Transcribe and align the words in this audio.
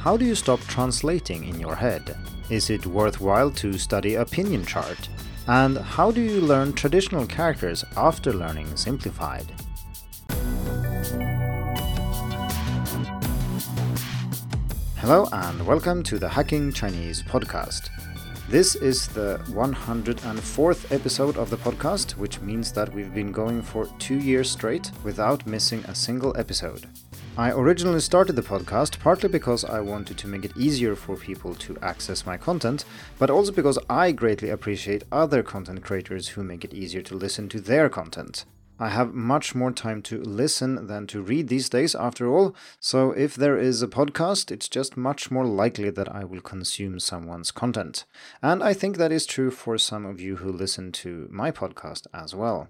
How 0.00 0.16
do 0.16 0.24
you 0.24 0.34
stop 0.34 0.60
translating 0.60 1.44
in 1.44 1.60
your 1.60 1.76
head? 1.76 2.16
Is 2.48 2.70
it 2.70 2.86
worthwhile 2.86 3.50
to 3.50 3.76
study 3.76 4.14
a 4.14 4.24
pinyin 4.24 4.66
chart? 4.66 5.10
And 5.46 5.76
how 5.76 6.10
do 6.10 6.22
you 6.22 6.40
learn 6.40 6.72
traditional 6.72 7.26
characters 7.26 7.84
after 7.98 8.32
learning 8.32 8.74
simplified? 8.78 9.44
Hello 14.96 15.28
and 15.32 15.66
welcome 15.66 16.02
to 16.04 16.18
the 16.18 16.30
Hacking 16.30 16.72
Chinese 16.72 17.22
podcast. 17.22 17.90
This 18.48 18.76
is 18.76 19.06
the 19.08 19.38
104th 19.48 20.92
episode 20.92 21.36
of 21.36 21.50
the 21.50 21.58
podcast, 21.58 22.12
which 22.12 22.40
means 22.40 22.72
that 22.72 22.90
we've 22.94 23.12
been 23.12 23.32
going 23.32 23.60
for 23.60 23.84
two 23.98 24.16
years 24.16 24.50
straight 24.50 24.90
without 25.04 25.46
missing 25.46 25.84
a 25.88 25.94
single 25.94 26.34
episode. 26.38 26.86
I 27.36 27.52
originally 27.52 28.00
started 28.00 28.34
the 28.36 28.42
podcast 28.42 28.98
partly 28.98 29.28
because 29.28 29.64
I 29.64 29.80
wanted 29.80 30.18
to 30.18 30.28
make 30.28 30.44
it 30.44 30.56
easier 30.56 30.94
for 30.94 31.16
people 31.16 31.54
to 31.54 31.78
access 31.80 32.26
my 32.26 32.36
content, 32.36 32.84
but 33.18 33.30
also 33.30 33.52
because 33.52 33.78
I 33.88 34.12
greatly 34.12 34.50
appreciate 34.50 35.04
other 35.10 35.42
content 35.42 35.82
creators 35.82 36.28
who 36.28 36.42
make 36.42 36.64
it 36.64 36.74
easier 36.74 37.02
to 37.02 37.16
listen 37.16 37.48
to 37.50 37.60
their 37.60 37.88
content. 37.88 38.44
I 38.78 38.88
have 38.88 39.14
much 39.14 39.54
more 39.54 39.72
time 39.72 40.02
to 40.02 40.22
listen 40.22 40.86
than 40.86 41.06
to 41.08 41.22
read 41.22 41.48
these 41.48 41.68
days, 41.68 41.94
after 41.94 42.28
all, 42.28 42.54
so 42.80 43.12
if 43.12 43.36
there 43.36 43.58
is 43.58 43.82
a 43.82 43.88
podcast, 43.88 44.50
it's 44.50 44.68
just 44.68 44.96
much 44.96 45.30
more 45.30 45.44
likely 45.44 45.90
that 45.90 46.14
I 46.14 46.24
will 46.24 46.40
consume 46.40 46.98
someone's 46.98 47.50
content. 47.50 48.06
And 48.42 48.62
I 48.62 48.72
think 48.72 48.96
that 48.96 49.12
is 49.12 49.26
true 49.26 49.50
for 49.50 49.76
some 49.76 50.04
of 50.04 50.18
you 50.18 50.36
who 50.36 50.50
listen 50.50 50.92
to 50.92 51.28
my 51.30 51.50
podcast 51.50 52.06
as 52.12 52.34
well. 52.34 52.68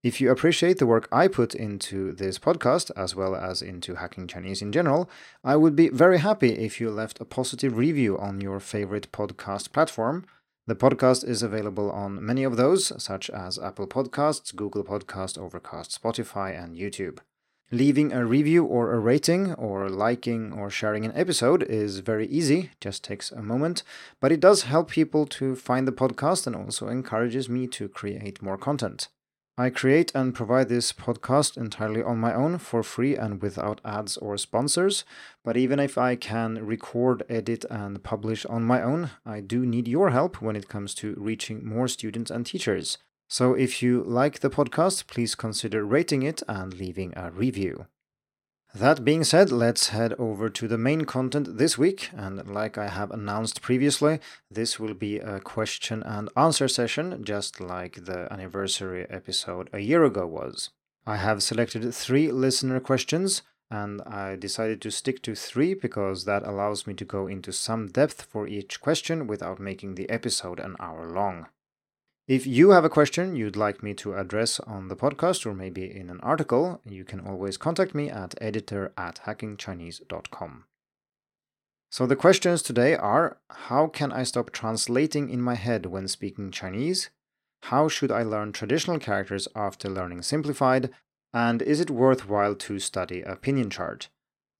If 0.00 0.20
you 0.20 0.30
appreciate 0.30 0.78
the 0.78 0.86
work 0.86 1.08
I 1.10 1.26
put 1.26 1.56
into 1.56 2.12
this 2.12 2.38
podcast, 2.38 2.92
as 2.96 3.16
well 3.16 3.34
as 3.34 3.60
into 3.60 3.96
hacking 3.96 4.28
Chinese 4.28 4.62
in 4.62 4.70
general, 4.70 5.10
I 5.42 5.56
would 5.56 5.74
be 5.74 5.88
very 5.88 6.18
happy 6.18 6.52
if 6.52 6.80
you 6.80 6.88
left 6.88 7.20
a 7.20 7.24
positive 7.24 7.76
review 7.76 8.16
on 8.16 8.40
your 8.40 8.60
favorite 8.60 9.10
podcast 9.10 9.72
platform. 9.72 10.24
The 10.68 10.76
podcast 10.76 11.26
is 11.26 11.42
available 11.42 11.90
on 11.90 12.24
many 12.24 12.44
of 12.44 12.56
those, 12.56 12.92
such 13.02 13.28
as 13.30 13.58
Apple 13.58 13.88
Podcasts, 13.88 14.54
Google 14.54 14.84
Podcast, 14.84 15.36
Overcast, 15.36 16.00
Spotify, 16.00 16.56
and 16.56 16.76
YouTube. 16.76 17.18
Leaving 17.72 18.12
a 18.12 18.24
review 18.24 18.64
or 18.64 18.94
a 18.94 19.00
rating, 19.00 19.52
or 19.54 19.88
liking 19.88 20.52
or 20.52 20.70
sharing 20.70 21.06
an 21.06 21.12
episode 21.16 21.64
is 21.64 21.98
very 21.98 22.28
easy, 22.28 22.70
just 22.80 23.02
takes 23.02 23.32
a 23.32 23.42
moment, 23.42 23.82
but 24.20 24.30
it 24.30 24.38
does 24.38 24.62
help 24.62 24.90
people 24.90 25.26
to 25.26 25.56
find 25.56 25.88
the 25.88 25.92
podcast 25.92 26.46
and 26.46 26.54
also 26.54 26.86
encourages 26.86 27.48
me 27.48 27.66
to 27.66 27.88
create 27.88 28.40
more 28.40 28.56
content. 28.56 29.08
I 29.60 29.70
create 29.70 30.12
and 30.14 30.36
provide 30.36 30.68
this 30.68 30.92
podcast 30.92 31.56
entirely 31.56 32.00
on 32.00 32.18
my 32.18 32.32
own 32.32 32.58
for 32.58 32.84
free 32.84 33.16
and 33.16 33.42
without 33.42 33.80
ads 33.84 34.16
or 34.16 34.36
sponsors. 34.38 35.04
But 35.42 35.56
even 35.56 35.80
if 35.80 35.98
I 35.98 36.14
can 36.14 36.64
record, 36.64 37.24
edit, 37.28 37.64
and 37.68 38.00
publish 38.04 38.46
on 38.46 38.62
my 38.62 38.80
own, 38.80 39.10
I 39.26 39.40
do 39.40 39.66
need 39.66 39.88
your 39.88 40.10
help 40.10 40.40
when 40.40 40.54
it 40.54 40.68
comes 40.68 40.94
to 40.96 41.16
reaching 41.18 41.66
more 41.66 41.88
students 41.88 42.30
and 42.30 42.46
teachers. 42.46 42.98
So 43.28 43.54
if 43.54 43.82
you 43.82 44.04
like 44.04 44.38
the 44.38 44.48
podcast, 44.48 45.08
please 45.08 45.34
consider 45.34 45.84
rating 45.84 46.22
it 46.22 46.40
and 46.46 46.72
leaving 46.72 47.12
a 47.16 47.32
review. 47.32 47.86
That 48.74 49.02
being 49.02 49.24
said, 49.24 49.50
let's 49.50 49.88
head 49.88 50.12
over 50.18 50.50
to 50.50 50.68
the 50.68 50.76
main 50.76 51.06
content 51.06 51.56
this 51.56 51.78
week. 51.78 52.10
And 52.14 52.46
like 52.46 52.76
I 52.76 52.88
have 52.88 53.10
announced 53.10 53.62
previously, 53.62 54.20
this 54.50 54.78
will 54.78 54.94
be 54.94 55.18
a 55.18 55.40
question 55.40 56.02
and 56.02 56.28
answer 56.36 56.68
session, 56.68 57.24
just 57.24 57.60
like 57.60 58.04
the 58.04 58.30
anniversary 58.30 59.06
episode 59.08 59.70
a 59.72 59.78
year 59.78 60.04
ago 60.04 60.26
was. 60.26 60.70
I 61.06 61.16
have 61.16 61.42
selected 61.42 61.94
three 61.94 62.30
listener 62.30 62.78
questions, 62.78 63.40
and 63.70 64.02
I 64.02 64.36
decided 64.36 64.82
to 64.82 64.90
stick 64.90 65.22
to 65.22 65.34
three 65.34 65.72
because 65.72 66.26
that 66.26 66.46
allows 66.46 66.86
me 66.86 66.92
to 66.94 67.04
go 67.06 67.26
into 67.26 67.52
some 67.52 67.88
depth 67.88 68.22
for 68.22 68.46
each 68.46 68.82
question 68.82 69.26
without 69.26 69.58
making 69.58 69.94
the 69.94 70.08
episode 70.10 70.60
an 70.60 70.76
hour 70.78 71.10
long. 71.10 71.46
If 72.28 72.46
you 72.46 72.72
have 72.72 72.84
a 72.84 72.90
question 72.90 73.36
you'd 73.36 73.56
like 73.56 73.82
me 73.82 73.94
to 73.94 74.12
address 74.12 74.60
on 74.60 74.88
the 74.88 74.96
podcast 74.96 75.46
or 75.46 75.54
maybe 75.54 75.90
in 75.90 76.10
an 76.10 76.20
article, 76.20 76.82
you 76.84 77.02
can 77.02 77.20
always 77.20 77.56
contact 77.56 77.94
me 77.94 78.10
at 78.10 78.34
editor 78.38 78.92
at 78.98 79.22
hackingchinese.com. 79.24 80.64
So 81.90 82.06
the 82.06 82.16
questions 82.16 82.60
today 82.60 82.94
are 82.94 83.38
How 83.48 83.86
can 83.86 84.12
I 84.12 84.24
stop 84.24 84.50
translating 84.50 85.30
in 85.30 85.40
my 85.40 85.54
head 85.54 85.86
when 85.86 86.06
speaking 86.06 86.50
Chinese? 86.50 87.08
How 87.62 87.88
should 87.88 88.12
I 88.12 88.24
learn 88.24 88.52
traditional 88.52 88.98
characters 88.98 89.48
after 89.56 89.88
learning 89.88 90.20
simplified? 90.20 90.90
And 91.32 91.62
is 91.62 91.80
it 91.80 91.90
worthwhile 91.90 92.56
to 92.56 92.78
study 92.78 93.22
a 93.22 93.36
pinyin 93.36 93.70
chart? 93.70 94.10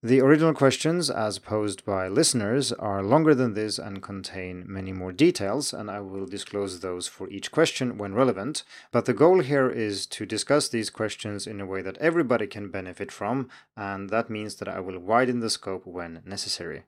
The 0.01 0.21
original 0.21 0.53
questions, 0.53 1.09
as 1.09 1.39
posed 1.39 1.83
by 1.83 2.07
listeners, 2.07 2.71
are 2.71 3.03
longer 3.03 3.35
than 3.35 3.53
this 3.53 3.77
and 3.77 4.01
contain 4.01 4.63
many 4.65 4.93
more 4.93 5.11
details, 5.11 5.73
and 5.73 5.91
I 5.91 5.99
will 5.99 6.25
disclose 6.25 6.79
those 6.79 7.09
for 7.09 7.29
each 7.29 7.51
question 7.51 7.97
when 7.97 8.13
relevant. 8.13 8.63
But 8.93 9.03
the 9.03 9.13
goal 9.13 9.41
here 9.41 9.69
is 9.69 10.05
to 10.07 10.25
discuss 10.25 10.69
these 10.69 10.89
questions 10.89 11.45
in 11.45 11.59
a 11.59 11.65
way 11.65 11.81
that 11.81 11.97
everybody 11.97 12.47
can 12.47 12.71
benefit 12.71 13.11
from, 13.11 13.49
and 13.75 14.09
that 14.09 14.29
means 14.29 14.55
that 14.55 14.69
I 14.69 14.79
will 14.79 14.99
widen 14.99 15.41
the 15.41 15.49
scope 15.49 15.85
when 15.85 16.21
necessary. 16.23 16.83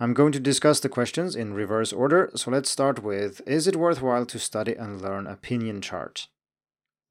I'm 0.00 0.12
going 0.12 0.32
to 0.32 0.40
discuss 0.40 0.80
the 0.80 0.88
questions 0.88 1.36
in 1.36 1.54
reverse 1.54 1.92
order, 1.92 2.32
so 2.34 2.50
let's 2.50 2.68
start 2.68 3.00
with 3.00 3.42
Is 3.46 3.68
it 3.68 3.76
worthwhile 3.76 4.26
to 4.26 4.40
study 4.40 4.74
and 4.74 5.00
learn 5.00 5.28
a 5.28 5.36
pinyin 5.36 5.82
chart? 5.82 6.26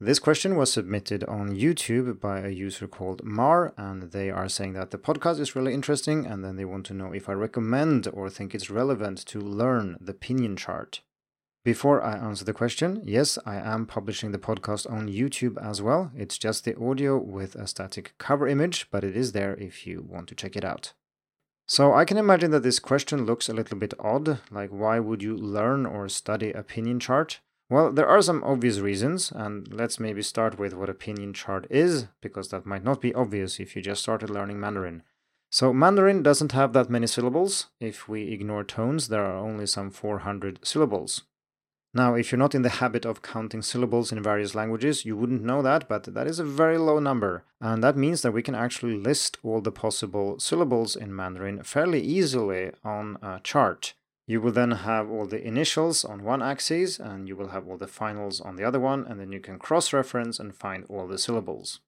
This 0.01 0.19
question 0.19 0.55
was 0.55 0.71
submitted 0.71 1.25
on 1.25 1.57
YouTube 1.57 2.21
by 2.21 2.39
a 2.39 2.47
user 2.47 2.87
called 2.87 3.21
Mar, 3.25 3.73
and 3.75 4.03
they 4.13 4.29
are 4.29 4.47
saying 4.47 4.71
that 4.73 4.91
the 4.91 4.97
podcast 4.97 5.41
is 5.41 5.57
really 5.57 5.73
interesting, 5.73 6.25
and 6.25 6.41
then 6.41 6.55
they 6.55 6.63
want 6.63 6.85
to 6.85 6.93
know 6.93 7.11
if 7.11 7.27
I 7.27 7.33
recommend 7.33 8.07
or 8.13 8.29
think 8.29 8.55
it's 8.55 8.69
relevant 8.69 9.25
to 9.25 9.41
learn 9.41 9.97
the 9.99 10.13
pinyin 10.13 10.57
chart. 10.57 11.01
Before 11.65 12.01
I 12.01 12.13
answer 12.13 12.45
the 12.45 12.53
question, 12.53 13.01
yes, 13.03 13.37
I 13.45 13.57
am 13.57 13.85
publishing 13.85 14.31
the 14.31 14.37
podcast 14.37 14.89
on 14.89 15.09
YouTube 15.09 15.61
as 15.61 15.81
well. 15.81 16.13
It's 16.15 16.37
just 16.37 16.63
the 16.63 16.79
audio 16.79 17.17
with 17.17 17.55
a 17.55 17.67
static 17.67 18.13
cover 18.17 18.47
image, 18.47 18.87
but 18.91 19.03
it 19.03 19.17
is 19.17 19.33
there 19.33 19.55
if 19.55 19.85
you 19.85 20.01
want 20.07 20.29
to 20.29 20.35
check 20.35 20.55
it 20.55 20.63
out. 20.63 20.93
So 21.67 21.93
I 21.93 22.05
can 22.05 22.15
imagine 22.15 22.51
that 22.51 22.63
this 22.63 22.79
question 22.79 23.25
looks 23.25 23.49
a 23.49 23.53
little 23.53 23.77
bit 23.77 23.93
odd, 23.99 24.39
like 24.49 24.69
why 24.69 25.01
would 25.01 25.21
you 25.21 25.35
learn 25.35 25.85
or 25.85 26.07
study 26.07 26.51
a 26.51 26.63
pinyin 26.63 27.01
chart? 27.01 27.41
Well, 27.69 27.91
there 27.91 28.07
are 28.07 28.21
some 28.23 28.43
obvious 28.43 28.79
reasons, 28.79 29.31
and 29.31 29.71
let's 29.71 29.99
maybe 29.99 30.23
start 30.23 30.57
with 30.57 30.73
what 30.73 30.89
a 30.89 31.33
chart 31.33 31.67
is, 31.69 32.07
because 32.19 32.49
that 32.49 32.65
might 32.65 32.83
not 32.83 32.99
be 32.99 33.13
obvious 33.13 33.59
if 33.59 33.75
you 33.75 33.81
just 33.83 34.01
started 34.01 34.31
learning 34.31 34.59
Mandarin. 34.59 35.03
So, 35.51 35.71
Mandarin 35.71 36.23
doesn't 36.23 36.51
have 36.53 36.73
that 36.73 36.89
many 36.89 37.05
syllables. 37.05 37.67
If 37.79 38.09
we 38.09 38.31
ignore 38.31 38.63
tones, 38.63 39.07
there 39.09 39.23
are 39.25 39.37
only 39.37 39.67
some 39.67 39.91
400 39.91 40.65
syllables. 40.65 41.23
Now, 41.93 42.15
if 42.15 42.31
you're 42.31 42.39
not 42.39 42.53
in 42.53 42.61
the 42.63 42.69
habit 42.69 43.05
of 43.05 43.21
counting 43.21 43.63
syllables 43.63 44.11
in 44.11 44.21
various 44.21 44.53
languages, 44.53 45.05
you 45.05 45.15
wouldn't 45.15 45.43
know 45.43 45.61
that, 45.61 45.87
but 45.87 46.13
that 46.13 46.27
is 46.27 46.39
a 46.39 46.43
very 46.43 46.77
low 46.77 46.99
number. 46.99 47.45
And 47.61 47.83
that 47.83 47.97
means 47.97 48.21
that 48.21 48.31
we 48.31 48.43
can 48.43 48.53
actually 48.53 48.95
list 48.95 49.37
all 49.43 49.61
the 49.61 49.71
possible 49.71 50.39
syllables 50.39 50.95
in 50.95 51.15
Mandarin 51.15 51.63
fairly 51.63 52.01
easily 52.01 52.71
on 52.83 53.17
a 53.23 53.39
chart. 53.43 53.93
You 54.29 54.39
will 54.41 54.51
then 54.51 54.69
have 54.69 55.09
all 55.09 55.25
the 55.25 55.43
initials 55.43 56.05
on 56.05 56.23
one 56.23 56.43
axis 56.43 56.99
and 56.99 57.27
you 57.27 57.35
will 57.35 57.47
have 57.47 57.67
all 57.67 57.77
the 57.77 57.87
finals 57.87 58.39
on 58.39 58.57
the 58.57 58.63
other 58.63 58.79
one, 58.79 59.03
and 59.07 59.19
then 59.19 59.31
you 59.31 59.39
can 59.39 59.57
cross 59.57 59.91
reference 59.91 60.39
and 60.39 60.55
find 60.55 60.85
all 60.87 61.07
the 61.07 61.17
syllables. 61.17 61.79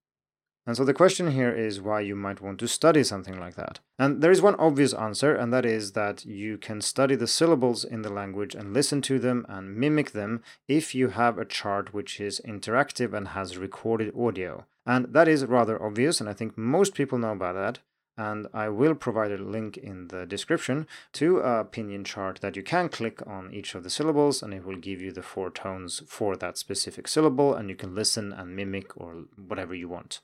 And 0.66 0.76
so 0.76 0.84
the 0.84 1.00
question 1.02 1.34
here 1.34 1.54
is 1.54 1.80
why 1.82 2.00
you 2.00 2.16
might 2.16 2.42
want 2.42 2.60
to 2.62 2.68
study 2.68 3.04
something 3.04 3.40
like 3.40 3.54
that. 3.58 3.80
And 4.00 4.24
there 4.24 4.32
is 4.32 4.42
one 4.42 4.56
obvious 4.56 4.92
answer, 4.92 5.36
and 5.36 5.54
that 5.54 5.68
is 5.68 5.92
that 5.92 6.26
you 6.26 6.58
can 6.58 6.82
study 6.82 7.14
the 7.14 7.28
syllables 7.28 7.84
in 7.84 8.02
the 8.02 8.12
language 8.12 8.56
and 8.56 8.74
listen 8.74 9.04
to 9.04 9.20
them 9.20 9.46
and 9.48 9.76
mimic 9.76 10.10
them 10.10 10.42
if 10.68 10.96
you 10.96 11.10
have 11.10 11.38
a 11.38 11.46
chart 11.46 11.94
which 11.94 12.20
is 12.20 12.42
interactive 12.44 13.14
and 13.14 13.28
has 13.30 13.60
recorded 13.60 14.16
audio. 14.18 14.66
And 14.84 15.14
that 15.14 15.28
is 15.28 15.46
rather 15.46 15.80
obvious, 15.80 16.20
and 16.20 16.28
I 16.28 16.34
think 16.34 16.58
most 16.58 16.96
people 16.96 17.20
know 17.20 17.34
about 17.34 17.54
that 17.54 17.80
and 18.18 18.48
I 18.54 18.70
will 18.70 18.96
provide 18.96 19.32
a 19.32 19.38
link 19.38 19.78
in 19.78 20.08
the 20.08 20.26
description 20.26 20.88
to 21.14 21.40
a 21.40 21.66
pinyin 21.66 22.06
chart 22.06 22.40
that 22.42 22.56
you 22.56 22.64
can 22.64 22.90
click 22.90 23.26
on 23.26 23.54
each 23.54 23.76
of 23.76 23.84
the 23.84 23.90
syllables 23.90 24.44
and 24.44 24.54
it 24.54 24.66
will 24.66 24.78
give 24.78 25.02
you 25.02 25.12
the 25.12 25.24
four 25.24 25.50
tones 25.50 26.04
for 26.08 26.36
that 26.38 26.58
specific 26.58 27.08
syllable 27.08 27.54
and 27.54 27.70
you 27.70 27.76
can 27.76 27.96
listen 27.96 28.32
and 28.34 28.56
mimic 28.56 28.96
or 28.98 29.26
whatever 29.36 29.74
you 29.74 29.90
want. 29.90 30.22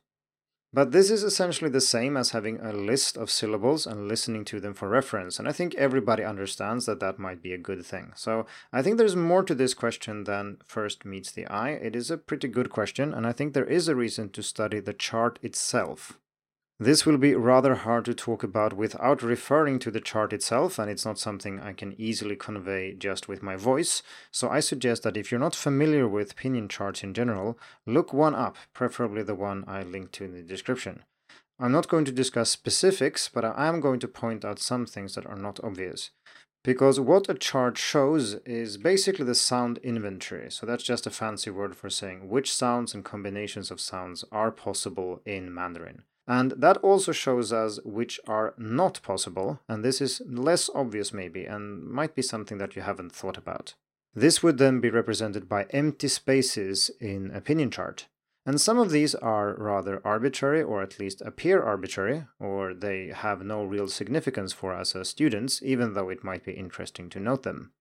But 0.73 0.91
this 0.91 1.09
is 1.09 1.23
essentially 1.23 1.71
the 1.71 1.79
same 1.79 2.17
as 2.17 2.31
having 2.31 2.59
a 2.59 2.73
list 2.73 3.15
of 3.15 3.31
syllables 3.31 3.87
and 3.87 4.07
listening 4.07 4.43
to 4.45 4.59
them 4.59 4.73
for 4.73 4.89
reference, 4.89 5.39
and 5.39 5.47
I 5.47 5.53
think 5.53 5.73
everybody 5.75 6.23
understands 6.23 6.85
that 6.85 6.99
that 6.99 7.17
might 7.17 7.41
be 7.41 7.53
a 7.53 7.57
good 7.57 7.85
thing. 7.85 8.11
So 8.15 8.45
I 8.73 8.81
think 8.81 8.97
there's 8.97 9.15
more 9.15 9.43
to 9.43 9.55
this 9.55 9.73
question 9.73 10.25
than 10.25 10.57
first 10.65 11.05
meets 11.05 11.31
the 11.31 11.47
eye. 11.47 11.71
It 11.71 11.95
is 11.95 12.11
a 12.11 12.17
pretty 12.17 12.49
good 12.49 12.69
question, 12.69 13.13
and 13.13 13.25
I 13.25 13.31
think 13.31 13.53
there 13.53 13.65
is 13.65 13.87
a 13.87 13.95
reason 13.95 14.29
to 14.31 14.43
study 14.43 14.81
the 14.81 14.93
chart 14.93 15.39
itself. 15.41 16.19
This 16.79 17.07
will 17.07 17.17
be 17.17 17.33
rather 17.33 17.73
hard 17.73 18.05
to 18.05 18.13
talk 18.13 18.43
about 18.43 18.73
without 18.73 19.23
referring 19.23 19.79
to 19.79 19.89
the 19.89 19.99
chart 19.99 20.31
itself, 20.31 20.77
and 20.77 20.91
it's 20.91 21.05
not 21.05 21.17
something 21.17 21.59
I 21.59 21.73
can 21.73 21.99
easily 21.99 22.35
convey 22.35 22.93
just 22.93 23.27
with 23.27 23.41
my 23.41 23.55
voice, 23.55 24.03
so 24.29 24.47
I 24.47 24.59
suggest 24.59 25.01
that 25.01 25.17
if 25.17 25.31
you're 25.31 25.39
not 25.39 25.55
familiar 25.55 26.07
with 26.07 26.35
pinyin 26.35 26.69
charts 26.69 27.01
in 27.01 27.15
general, 27.15 27.57
look 27.87 28.13
one 28.13 28.35
up, 28.35 28.57
preferably 28.73 29.23
the 29.23 29.33
one 29.33 29.63
I 29.67 29.81
linked 29.81 30.13
to 30.13 30.25
in 30.25 30.33
the 30.33 30.43
description. 30.43 31.03
I'm 31.59 31.71
not 31.71 31.87
going 31.87 32.05
to 32.05 32.11
discuss 32.11 32.51
specifics, 32.51 33.27
but 33.27 33.43
I 33.43 33.65
am 33.65 33.79
going 33.79 33.99
to 34.01 34.07
point 34.07 34.45
out 34.45 34.59
some 34.59 34.85
things 34.85 35.15
that 35.15 35.25
are 35.25 35.35
not 35.35 35.59
obvious. 35.63 36.11
Because 36.63 36.99
what 36.99 37.27
a 37.27 37.33
chart 37.33 37.79
shows 37.79 38.35
is 38.45 38.77
basically 38.77 39.25
the 39.25 39.33
sound 39.33 39.79
inventory. 39.79 40.51
So 40.51 40.67
that's 40.67 40.83
just 40.83 41.07
a 41.07 41.11
fancy 41.11 41.49
word 41.49 41.75
for 41.75 41.89
saying 41.89 42.29
which 42.29 42.53
sounds 42.53 42.93
and 42.93 43.03
combinations 43.03 43.71
of 43.71 43.81
sounds 43.81 44.23
are 44.31 44.51
possible 44.51 45.21
in 45.25 45.51
Mandarin. 45.51 46.03
And 46.27 46.51
that 46.57 46.77
also 46.77 47.13
shows 47.13 47.53
us 47.53 47.79
which 47.85 48.19
are 48.27 48.53
not 48.57 49.01
possible, 49.01 49.61
and 49.69 49.83
this 49.83 50.01
is 50.01 50.21
less 50.27 50.69
obvious 50.75 51.13
maybe, 51.13 51.45
and 51.45 51.83
might 51.83 52.15
be 52.15 52.21
something 52.21 52.57
that 52.57 52.75
you 52.75 52.81
haven't 52.81 53.13
thought 53.13 53.37
about. 53.37 53.75
This 54.13 54.43
would 54.43 54.57
then 54.57 54.81
be 54.81 54.89
represented 54.89 55.47
by 55.47 55.67
empty 55.69 56.07
spaces 56.07 56.91
in 56.99 57.31
a 57.31 57.69
chart. 57.69 58.07
And 58.45 58.59
some 58.59 58.79
of 58.79 58.91
these 58.91 59.13
are 59.13 59.55
rather 59.57 60.01
arbitrary, 60.05 60.63
or 60.63 60.81
at 60.81 60.99
least 60.99 61.21
appear 61.21 61.61
arbitrary, 61.61 62.25
or 62.39 62.73
they 62.73 63.07
have 63.07 63.43
no 63.43 63.63
real 63.63 63.87
significance 63.87 64.53
for 64.53 64.73
us 64.73 64.95
as 64.95 65.09
students, 65.09 65.61
even 65.61 65.93
though 65.93 66.09
it 66.09 66.23
might 66.23 66.43
be 66.43 66.53
interesting 66.53 67.09
to 67.09 67.19
note 67.19 67.43
them. 67.43 67.73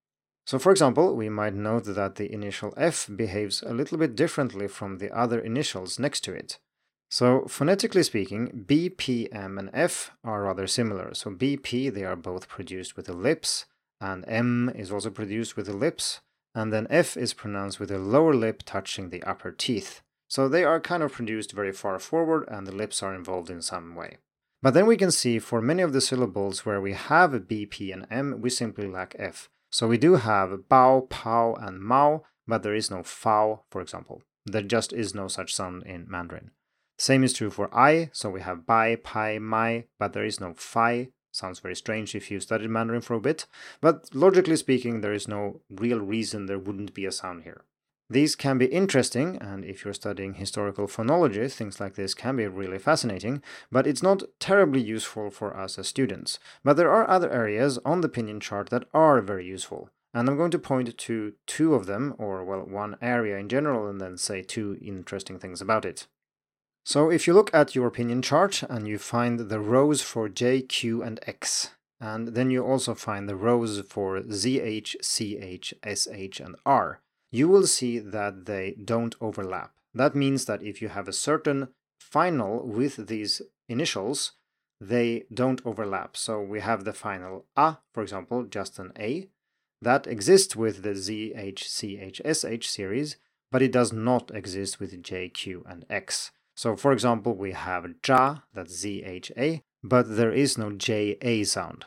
So, 0.45 0.59
for 0.59 0.71
example, 0.71 1.15
we 1.15 1.27
might 1.29 1.53
note 1.53 1.85
that 1.85 2.15
the 2.15 2.31
initial 2.31 2.73
F 2.77 3.09
behaves 3.13 3.61
a 3.63 3.73
little 3.73 3.97
bit 3.97 4.15
differently 4.15 4.67
from 4.67 4.97
the 4.97 5.11
other 5.11 5.39
initials 5.39 5.99
next 5.99 6.21
to 6.25 6.33
it. 6.33 6.59
So, 7.09 7.45
phonetically 7.47 8.03
speaking, 8.03 8.65
B, 8.67 8.89
P, 8.89 9.31
M, 9.31 9.57
and 9.57 9.69
F 9.73 10.11
are 10.23 10.43
rather 10.43 10.67
similar. 10.67 11.13
So, 11.13 11.31
B, 11.31 11.55
P, 11.55 11.89
they 11.89 12.03
are 12.03 12.17
both 12.17 12.49
produced 12.49 12.97
with 12.97 13.05
the 13.05 13.13
lips, 13.13 13.65
and 14.01 14.25
M 14.27 14.71
is 14.75 14.91
also 14.91 15.09
produced 15.09 15.55
with 15.55 15.67
the 15.67 15.75
lips, 15.75 16.19
and 16.53 16.73
then 16.73 16.87
F 16.89 17.15
is 17.15 17.33
pronounced 17.33 17.79
with 17.79 17.89
the 17.89 17.99
lower 17.99 18.33
lip 18.33 18.63
touching 18.65 19.09
the 19.09 19.23
upper 19.23 19.51
teeth. 19.51 20.01
So 20.27 20.49
they 20.49 20.63
are 20.63 20.79
kind 20.79 21.03
of 21.03 21.13
produced 21.13 21.53
very 21.53 21.71
far 21.71 21.99
forward 21.99 22.45
and 22.49 22.67
the 22.67 22.75
lips 22.75 23.01
are 23.01 23.15
involved 23.15 23.49
in 23.49 23.61
some 23.61 23.95
way. 23.95 24.17
But 24.61 24.73
then 24.73 24.87
we 24.87 24.97
can 24.97 25.11
see 25.11 25.39
for 25.39 25.61
many 25.61 25.83
of 25.83 25.93
the 25.93 26.01
syllables 26.01 26.65
where 26.65 26.81
we 26.81 26.93
have 26.93 27.47
B, 27.47 27.65
P, 27.65 27.91
and 27.91 28.07
M, 28.09 28.41
we 28.41 28.49
simply 28.49 28.87
lack 28.87 29.15
F. 29.17 29.49
So 29.71 29.87
we 29.87 29.97
do 29.97 30.15
have 30.15 30.49
bao, 30.69 31.07
pao, 31.09 31.53
and 31.53 31.79
mao, 31.79 32.23
but 32.47 32.63
there 32.63 32.73
is 32.73 32.89
no 32.89 33.03
fao, 33.03 33.61
for 33.69 33.81
example. 33.81 34.23
There 34.45 34.63
just 34.63 34.91
is 34.93 35.13
no 35.13 35.27
such 35.27 35.53
sound 35.53 35.83
in 35.83 36.09
Mandarin. 36.09 36.51
Same 36.97 37.23
is 37.23 37.33
true 37.33 37.51
for 37.51 37.69
I, 37.75 38.09
so 38.11 38.29
we 38.29 38.41
have 38.41 38.65
bai, 38.65 38.95
pi, 38.95 39.37
mai, 39.37 39.85
but 39.99 40.13
there 40.13 40.25
is 40.25 40.39
no 40.39 40.53
fi. 40.55 41.09
Sounds 41.31 41.59
very 41.59 41.75
strange 41.75 42.15
if 42.15 42.31
you 42.31 42.39
studied 42.39 42.71
Mandarin 42.71 43.01
for 43.01 43.13
a 43.13 43.19
bit, 43.19 43.45
but 43.79 44.09
logically 44.15 44.55
speaking, 44.55 45.01
there 45.01 45.13
is 45.13 45.27
no 45.27 45.61
real 45.69 45.99
reason 45.99 46.47
there 46.47 46.57
wouldn't 46.57 46.95
be 46.95 47.05
a 47.05 47.11
sound 47.11 47.43
here. 47.43 47.63
These 48.09 48.35
can 48.35 48.57
be 48.57 48.65
interesting, 48.65 49.35
and 49.37 49.65
if 49.65 49.83
you're 49.83 49.93
studying 49.93 50.35
historical 50.35 50.87
phonology, 50.87 51.51
things 51.51 51.79
like 51.79 51.95
this 51.95 52.13
can 52.13 52.37
be 52.37 52.47
really 52.47 52.79
fascinating, 52.79 53.43
but 53.71 53.85
it's 53.85 54.01
not 54.01 54.23
terribly 54.39 54.81
useful 54.81 55.29
for 55.29 55.55
us 55.55 55.77
as 55.77 55.89
students. 55.89 56.39
But 56.63 56.77
there 56.77 56.91
are 56.91 57.07
other 57.07 57.29
areas 57.29 57.77
on 57.85 58.01
the 58.01 58.09
pinyin 58.09 58.41
chart 58.41 58.69
that 58.69 58.85
are 58.93 59.21
very 59.21 59.45
useful, 59.45 59.89
and 60.13 60.27
I'm 60.27 60.37
going 60.37 60.51
to 60.51 60.59
point 60.59 60.97
to 60.97 61.33
two 61.45 61.75
of 61.75 61.85
them, 61.85 62.15
or 62.17 62.43
well, 62.43 62.61
one 62.61 62.95
area 63.01 63.37
in 63.37 63.49
general, 63.49 63.87
and 63.87 64.01
then 64.01 64.17
say 64.17 64.41
two 64.41 64.79
interesting 64.81 65.37
things 65.37 65.61
about 65.61 65.85
it. 65.85 66.07
So 66.87 67.09
if 67.09 67.27
you 67.27 67.33
look 67.33 67.53
at 67.53 67.75
your 67.75 67.91
pinyin 67.91 68.23
chart 68.23 68.63
and 68.63 68.87
you 68.87 68.97
find 68.97 69.49
the 69.49 69.59
rows 69.59 70.01
for 70.01 70.29
J, 70.29 70.61
Q, 70.61 71.03
and 71.03 71.19
X, 71.27 71.71
and 71.99 72.29
then 72.29 72.49
you 72.49 72.63
also 72.63 72.95
find 72.95 73.27
the 73.27 73.35
rows 73.35 73.81
for 73.81 74.21
ZH, 74.21 74.95
CH, 75.01 75.73
SH, 75.83 76.39
and 76.39 76.55
R, 76.65 77.01
you 77.29 77.49
will 77.49 77.67
see 77.67 77.99
that 77.99 78.45
they 78.45 78.77
don't 78.81 79.15
overlap. 79.19 79.73
That 79.93 80.15
means 80.15 80.45
that 80.45 80.63
if 80.63 80.81
you 80.81 80.87
have 80.87 81.09
a 81.09 81.19
certain 81.27 81.67
final 81.99 82.65
with 82.65 83.07
these 83.07 83.41
initials, 83.67 84.31
they 84.79 85.25
don't 85.33 85.61
overlap. 85.65 86.15
So 86.15 86.39
we 86.39 86.61
have 86.61 86.85
the 86.85 86.93
final 86.93 87.47
A, 87.57 87.79
for 87.93 88.01
example, 88.01 88.45
just 88.45 88.79
an 88.79 88.93
A. 88.97 89.27
That 89.81 90.07
exists 90.07 90.55
with 90.55 90.83
the 90.83 90.91
ZH, 90.91 91.59
CH, 91.67 92.21
SH 92.23 92.65
series, 92.65 93.17
but 93.51 93.61
it 93.61 93.73
does 93.73 93.91
not 93.91 94.31
exist 94.33 94.79
with 94.79 95.03
J, 95.03 95.27
Q, 95.27 95.65
and 95.67 95.85
X. 95.89 96.31
So 96.57 96.75
for 96.75 96.91
example, 96.91 97.35
we 97.35 97.51
have 97.51 97.85
Ja, 98.05 98.39
that's 98.51 98.83
ZHA, 98.83 99.61
but 99.83 100.17
there 100.17 100.31
is 100.31 100.57
no 100.57 100.71
JA 100.71 101.43
sound. 101.43 101.85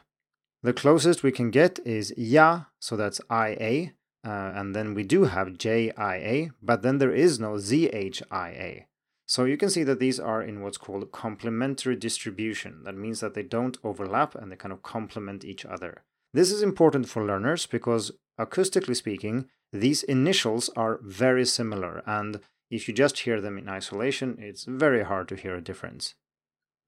The 0.62 0.72
closest 0.72 1.24
we 1.24 1.32
can 1.32 1.50
get 1.50 1.80
is 1.84 2.14
Ya, 2.16 2.66
so 2.78 2.96
that's 2.96 3.20
IA, 3.32 3.94
uh, 4.24 4.52
and 4.54 4.72
then 4.74 4.94
we 4.94 5.02
do 5.02 5.24
have 5.24 5.58
JIA, 5.58 6.52
but 6.62 6.82
then 6.82 6.98
there 6.98 7.12
is 7.12 7.40
no 7.40 7.54
ZHIA. 7.54 8.84
So 9.26 9.44
you 9.44 9.56
can 9.56 9.70
see 9.70 9.82
that 9.82 9.98
these 9.98 10.20
are 10.20 10.40
in 10.40 10.60
what's 10.60 10.78
called 10.78 11.10
complementary 11.10 11.96
distribution. 11.96 12.84
That 12.84 12.96
means 12.96 13.18
that 13.20 13.34
they 13.34 13.42
don't 13.42 13.78
overlap 13.82 14.36
and 14.36 14.52
they 14.52 14.56
kind 14.56 14.72
of 14.72 14.84
complement 14.84 15.44
each 15.44 15.64
other. 15.64 16.04
This 16.32 16.52
is 16.52 16.62
important 16.62 17.08
for 17.08 17.24
learners 17.24 17.66
because 17.66 18.12
acoustically 18.38 18.94
speaking, 18.94 19.48
these 19.72 20.04
initials 20.04 20.68
are 20.76 21.00
very 21.02 21.44
similar 21.44 22.02
and 22.06 22.40
if 22.70 22.86
you 22.86 22.94
just 22.94 23.20
hear 23.20 23.40
them 23.40 23.58
in 23.58 23.68
isolation, 23.68 24.36
it's 24.38 24.64
very 24.64 25.04
hard 25.04 25.28
to 25.28 25.36
hear 25.36 25.56
a 25.56 25.60
difference. 25.60 26.14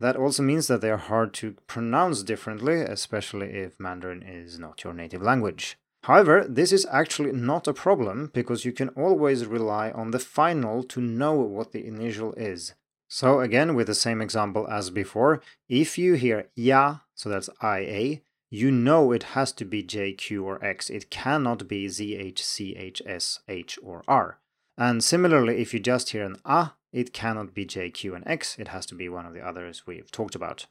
That 0.00 0.16
also 0.16 0.42
means 0.42 0.66
that 0.68 0.80
they 0.80 0.90
are 0.90 0.96
hard 0.96 1.34
to 1.34 1.56
pronounce 1.66 2.22
differently, 2.22 2.80
especially 2.80 3.50
if 3.50 3.78
Mandarin 3.78 4.22
is 4.22 4.58
not 4.58 4.82
your 4.84 4.94
native 4.94 5.22
language. 5.22 5.76
However, 6.04 6.44
this 6.48 6.72
is 6.72 6.86
actually 6.90 7.32
not 7.32 7.68
a 7.68 7.72
problem 7.72 8.30
because 8.34 8.64
you 8.64 8.72
can 8.72 8.88
always 8.90 9.46
rely 9.46 9.92
on 9.92 10.10
the 10.10 10.18
final 10.18 10.82
to 10.84 11.00
know 11.00 11.34
what 11.34 11.72
the 11.72 11.86
initial 11.86 12.32
is. 12.34 12.74
So 13.08 13.40
again, 13.40 13.74
with 13.74 13.86
the 13.86 13.94
same 13.94 14.20
example 14.20 14.66
as 14.68 14.90
before, 14.90 15.40
if 15.68 15.98
you 15.98 16.14
hear 16.14 16.48
ya, 16.56 17.00
so 17.14 17.28
that's 17.28 17.50
IA, 17.62 18.22
you 18.50 18.70
know 18.70 19.12
it 19.12 19.22
has 19.34 19.52
to 19.52 19.64
be 19.64 19.82
J, 19.82 20.12
Q, 20.14 20.44
or 20.44 20.64
X. 20.64 20.90
It 20.90 21.10
cannot 21.10 21.68
be 21.68 21.88
Z, 21.88 22.16
H, 22.16 22.44
C, 22.44 22.74
H, 22.74 23.00
S, 23.06 23.40
H, 23.48 23.78
or 23.82 24.02
R. 24.08 24.40
And 24.76 25.04
similarly, 25.04 25.60
if 25.60 25.74
you 25.74 25.80
just 25.80 26.10
hear 26.10 26.24
an 26.24 26.36
A, 26.44 26.72
it 26.92 27.12
cannot 27.12 27.54
be 27.54 27.64
J, 27.64 27.90
Q, 27.90 28.14
and 28.14 28.26
X. 28.26 28.56
It 28.58 28.68
has 28.68 28.86
to 28.86 28.94
be 28.94 29.08
one 29.08 29.26
of 29.26 29.34
the 29.34 29.46
others 29.46 29.86
we've 29.86 30.10
talked 30.10 30.34
about. 30.34 30.66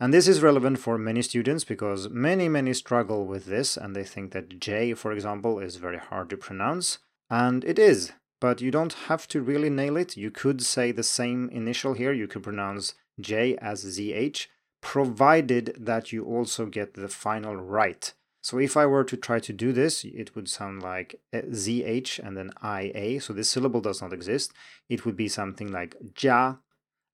And 0.00 0.12
this 0.12 0.26
is 0.26 0.42
relevant 0.42 0.80
for 0.80 0.98
many 0.98 1.22
students 1.22 1.62
because 1.62 2.08
many, 2.08 2.48
many 2.48 2.74
struggle 2.74 3.24
with 3.24 3.46
this 3.46 3.76
and 3.76 3.94
they 3.94 4.02
think 4.02 4.32
that 4.32 4.58
J, 4.58 4.94
for 4.94 5.12
example, 5.12 5.60
is 5.60 5.76
very 5.76 5.98
hard 5.98 6.28
to 6.30 6.36
pronounce. 6.36 6.98
And 7.30 7.64
it 7.64 7.78
is, 7.78 8.12
but 8.40 8.60
you 8.60 8.72
don't 8.72 8.94
have 9.06 9.28
to 9.28 9.40
really 9.40 9.70
nail 9.70 9.96
it. 9.96 10.16
You 10.16 10.32
could 10.32 10.62
say 10.62 10.90
the 10.90 11.04
same 11.04 11.48
initial 11.50 11.94
here. 11.94 12.12
You 12.12 12.26
could 12.26 12.42
pronounce 12.42 12.94
J 13.20 13.56
as 13.58 13.84
ZH, 13.84 14.48
provided 14.80 15.76
that 15.78 16.10
you 16.12 16.24
also 16.24 16.66
get 16.66 16.94
the 16.94 17.08
final 17.08 17.54
right. 17.54 18.12
So 18.42 18.58
if 18.58 18.76
I 18.76 18.84
were 18.86 19.04
to 19.04 19.16
try 19.16 19.38
to 19.38 19.52
do 19.52 19.72
this, 19.72 20.04
it 20.04 20.34
would 20.36 20.48
sound 20.48 20.82
like 20.82 21.20
eh, 21.32 21.42
ZH 21.42 22.18
and 22.18 22.36
then 22.36 22.50
IA. 22.62 23.20
So 23.20 23.32
this 23.32 23.48
syllable 23.48 23.80
does 23.80 24.02
not 24.02 24.12
exist. 24.12 24.52
It 24.88 25.06
would 25.06 25.16
be 25.16 25.28
something 25.28 25.72
like 25.72 25.96
Ja 26.20 26.56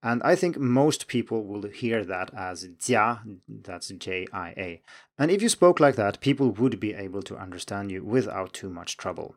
and 0.03 0.23
I 0.23 0.37
think 0.37 0.59
most 0.59 1.09
people 1.09 1.45
will 1.45 1.69
hear 1.69 2.05
that 2.05 2.33
as 2.33 2.69
jia, 2.79 3.21
that's 3.49 3.89
J 3.89 4.27
I 4.33 4.51
A. 4.51 4.83
And 5.19 5.31
if 5.31 5.43
you 5.43 5.49
spoke 5.49 5.81
like 5.81 5.97
that, 5.97 6.21
people 6.21 6.51
would 6.53 6.79
be 6.79 6.95
able 6.95 7.23
to 7.23 7.37
understand 7.37 7.91
you 7.91 8.05
without 8.05 8.53
too 8.53 8.71
much 8.71 8.97
trouble. 8.97 9.35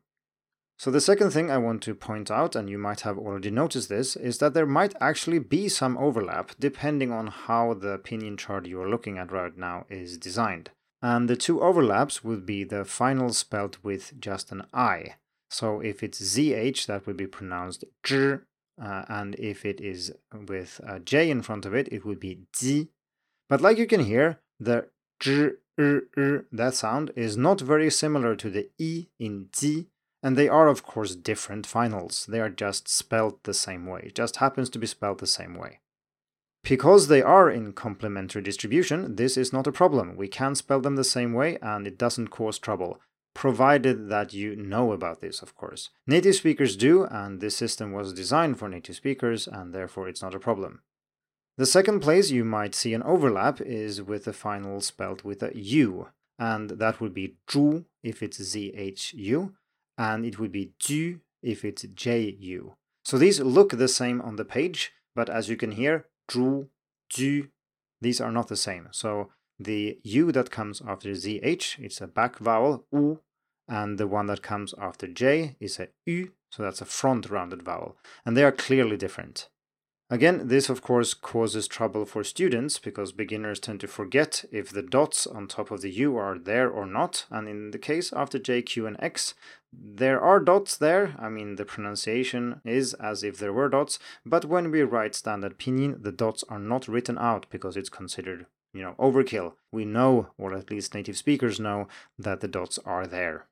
So, 0.77 0.91
the 0.91 1.01
second 1.01 1.31
thing 1.31 1.49
I 1.49 1.57
want 1.57 1.83
to 1.83 1.95
point 1.95 2.31
out, 2.31 2.55
and 2.55 2.69
you 2.69 2.77
might 2.77 3.01
have 3.01 3.17
already 3.17 3.51
noticed 3.51 3.89
this, 3.89 4.15
is 4.15 4.37
that 4.37 4.53
there 4.53 4.65
might 4.65 4.95
actually 4.99 5.39
be 5.39 5.67
some 5.67 5.97
overlap 5.97 6.51
depending 6.59 7.11
on 7.11 7.27
how 7.27 7.73
the 7.73 7.99
pinyin 7.99 8.37
chart 8.37 8.65
you 8.65 8.81
are 8.81 8.89
looking 8.89 9.17
at 9.17 9.31
right 9.31 9.55
now 9.55 9.85
is 9.89 10.17
designed. 10.17 10.71
And 11.01 11.29
the 11.29 11.35
two 11.35 11.61
overlaps 11.61 12.23
would 12.23 12.45
be 12.45 12.63
the 12.63 12.85
final 12.85 13.33
spelled 13.33 13.77
with 13.81 14.19
just 14.19 14.51
an 14.51 14.67
I. 14.73 15.15
So, 15.49 15.81
if 15.81 16.03
it's 16.03 16.21
ZH, 16.21 16.85
that 16.85 17.05
would 17.05 17.17
be 17.17 17.27
pronounced 17.27 17.83
zh 18.05 18.41
uh, 18.81 19.05
and 19.07 19.35
if 19.35 19.63
it 19.65 19.79
is 19.79 20.13
with 20.47 20.81
a 20.85 20.99
J 20.99 21.29
in 21.29 21.41
front 21.41 21.65
of 21.65 21.75
it, 21.75 21.87
it 21.91 22.05
would 22.05 22.19
be 22.19 22.39
ji. 22.53 22.89
But 23.47 23.61
like 23.61 23.77
you 23.77 23.85
can 23.85 24.05
hear, 24.05 24.39
the 24.59 24.87
zh, 25.21 25.57
er, 25.79 26.07
er, 26.17 26.45
that 26.51 26.73
sound 26.73 27.11
is 27.15 27.37
not 27.37 27.61
very 27.61 27.91
similar 27.91 28.35
to 28.35 28.49
the 28.49 28.69
i 28.79 29.07
in 29.19 29.49
ji, 29.51 29.87
and 30.23 30.35
they 30.35 30.49
are 30.49 30.67
of 30.67 30.83
course 30.83 31.15
different 31.15 31.67
finals. 31.67 32.25
They 32.27 32.39
are 32.39 32.49
just 32.49 32.87
spelled 32.87 33.43
the 33.43 33.53
same 33.53 33.85
way. 33.85 34.01
It 34.05 34.15
just 34.15 34.37
happens 34.37 34.69
to 34.71 34.79
be 34.79 34.87
spelled 34.87 35.19
the 35.19 35.27
same 35.27 35.55
way. 35.55 35.79
Because 36.63 37.07
they 37.07 37.21
are 37.21 37.49
in 37.49 37.73
complementary 37.73 38.41
distribution, 38.41 39.15
this 39.15 39.35
is 39.35 39.51
not 39.51 39.67
a 39.67 39.71
problem. 39.71 40.15
We 40.15 40.27
can 40.27 40.55
spell 40.55 40.79
them 40.79 40.95
the 40.95 41.03
same 41.03 41.33
way 41.33 41.57
and 41.61 41.87
it 41.87 41.97
doesn't 41.97 42.29
cause 42.29 42.59
trouble 42.59 42.99
provided 43.33 44.09
that 44.09 44.33
you 44.33 44.55
know 44.55 44.91
about 44.91 45.21
this, 45.21 45.41
of 45.41 45.55
course. 45.55 45.89
Native 46.05 46.35
speakers 46.35 46.75
do, 46.75 47.05
and 47.05 47.39
this 47.39 47.55
system 47.55 47.91
was 47.91 48.13
designed 48.13 48.59
for 48.59 48.67
native 48.67 48.95
speakers, 48.95 49.47
and 49.47 49.73
therefore 49.73 50.07
it's 50.07 50.21
not 50.21 50.35
a 50.35 50.39
problem. 50.39 50.81
The 51.57 51.65
second 51.65 52.01
place 52.01 52.31
you 52.31 52.43
might 52.43 52.75
see 52.75 52.93
an 52.93 53.03
overlap 53.03 53.61
is 53.61 54.01
with 54.01 54.25
the 54.25 54.33
final 54.33 54.81
spelled 54.81 55.23
with 55.23 55.43
a 55.43 55.51
U, 55.55 56.07
and 56.39 56.71
that 56.71 56.99
would 56.99 57.13
be 57.13 57.35
zhu 57.47 57.85
if 58.03 58.23
it's 58.23 58.39
ZHU, 58.39 59.53
and 59.97 60.25
it 60.25 60.39
would 60.39 60.51
be 60.51 60.73
ju 60.79 61.19
if 61.41 61.63
it's 61.63 61.83
JU. 61.83 62.73
So 63.03 63.17
these 63.17 63.39
look 63.39 63.71
the 63.71 63.87
same 63.87 64.21
on 64.21 64.35
the 64.35 64.45
page, 64.45 64.93
but 65.15 65.29
as 65.29 65.49
you 65.49 65.57
can 65.57 65.71
hear, 65.71 66.05
zhu, 66.31 66.67
du, 67.09 67.49
these 67.99 68.21
are 68.21 68.31
not 68.31 68.47
the 68.47 68.55
same. 68.55 68.87
So 68.91 69.31
the 69.59 69.99
U 70.03 70.31
that 70.31 70.51
comes 70.51 70.81
after 70.87 71.09
ZH, 71.09 71.79
it's 71.79 72.01
a 72.01 72.07
back 72.07 72.39
vowel, 72.39 72.85
U, 72.91 73.19
and 73.67 73.97
the 73.97 74.07
one 74.07 74.25
that 74.27 74.41
comes 74.41 74.73
after 74.79 75.07
J 75.07 75.55
is 75.59 75.79
a 75.79 75.89
U, 76.05 76.31
so 76.49 76.63
that's 76.63 76.81
a 76.81 76.85
front 76.85 77.29
rounded 77.29 77.63
vowel. 77.63 77.97
And 78.25 78.35
they 78.35 78.43
are 78.43 78.51
clearly 78.51 78.97
different. 78.97 79.49
Again, 80.09 80.49
this 80.49 80.67
of 80.67 80.81
course 80.81 81.13
causes 81.13 81.69
trouble 81.69 82.05
for 82.05 82.21
students 82.25 82.79
because 82.79 83.13
beginners 83.13 83.61
tend 83.61 83.79
to 83.79 83.87
forget 83.87 84.43
if 84.51 84.69
the 84.69 84.81
dots 84.81 85.25
on 85.25 85.47
top 85.47 85.71
of 85.71 85.81
the 85.81 85.91
U 85.91 86.17
are 86.17 86.37
there 86.37 86.69
or 86.69 86.85
not. 86.85 87.25
And 87.31 87.47
in 87.47 87.71
the 87.71 87.79
case 87.79 88.11
after 88.11 88.37
J, 88.37 88.61
Q, 88.61 88.87
and 88.87 88.97
X, 88.99 89.35
there 89.73 90.19
are 90.19 90.39
dots 90.39 90.75
there. 90.77 91.15
I 91.17 91.29
mean, 91.29 91.55
the 91.55 91.65
pronunciation 91.65 92.61
is 92.65 92.93
as 92.95 93.23
if 93.23 93.37
there 93.37 93.53
were 93.53 93.69
dots, 93.69 93.99
but 94.25 94.45
when 94.45 94.71
we 94.71 94.81
write 94.81 95.15
standard 95.15 95.57
pinyin, 95.57 96.03
the 96.03 96.11
dots 96.11 96.43
are 96.49 96.59
not 96.59 96.87
written 96.87 97.17
out 97.17 97.45
because 97.49 97.77
it's 97.77 97.89
considered, 97.89 98.47
you 98.73 98.81
know, 98.81 98.95
overkill. 98.99 99.53
We 99.71 99.85
know, 99.85 100.31
or 100.37 100.53
at 100.53 100.69
least 100.69 100.93
native 100.93 101.17
speakers 101.17 101.59
know, 101.59 101.87
that 102.19 102.41
the 102.41 102.47
dots 102.47 102.79
are 102.79 103.07
there. 103.07 103.47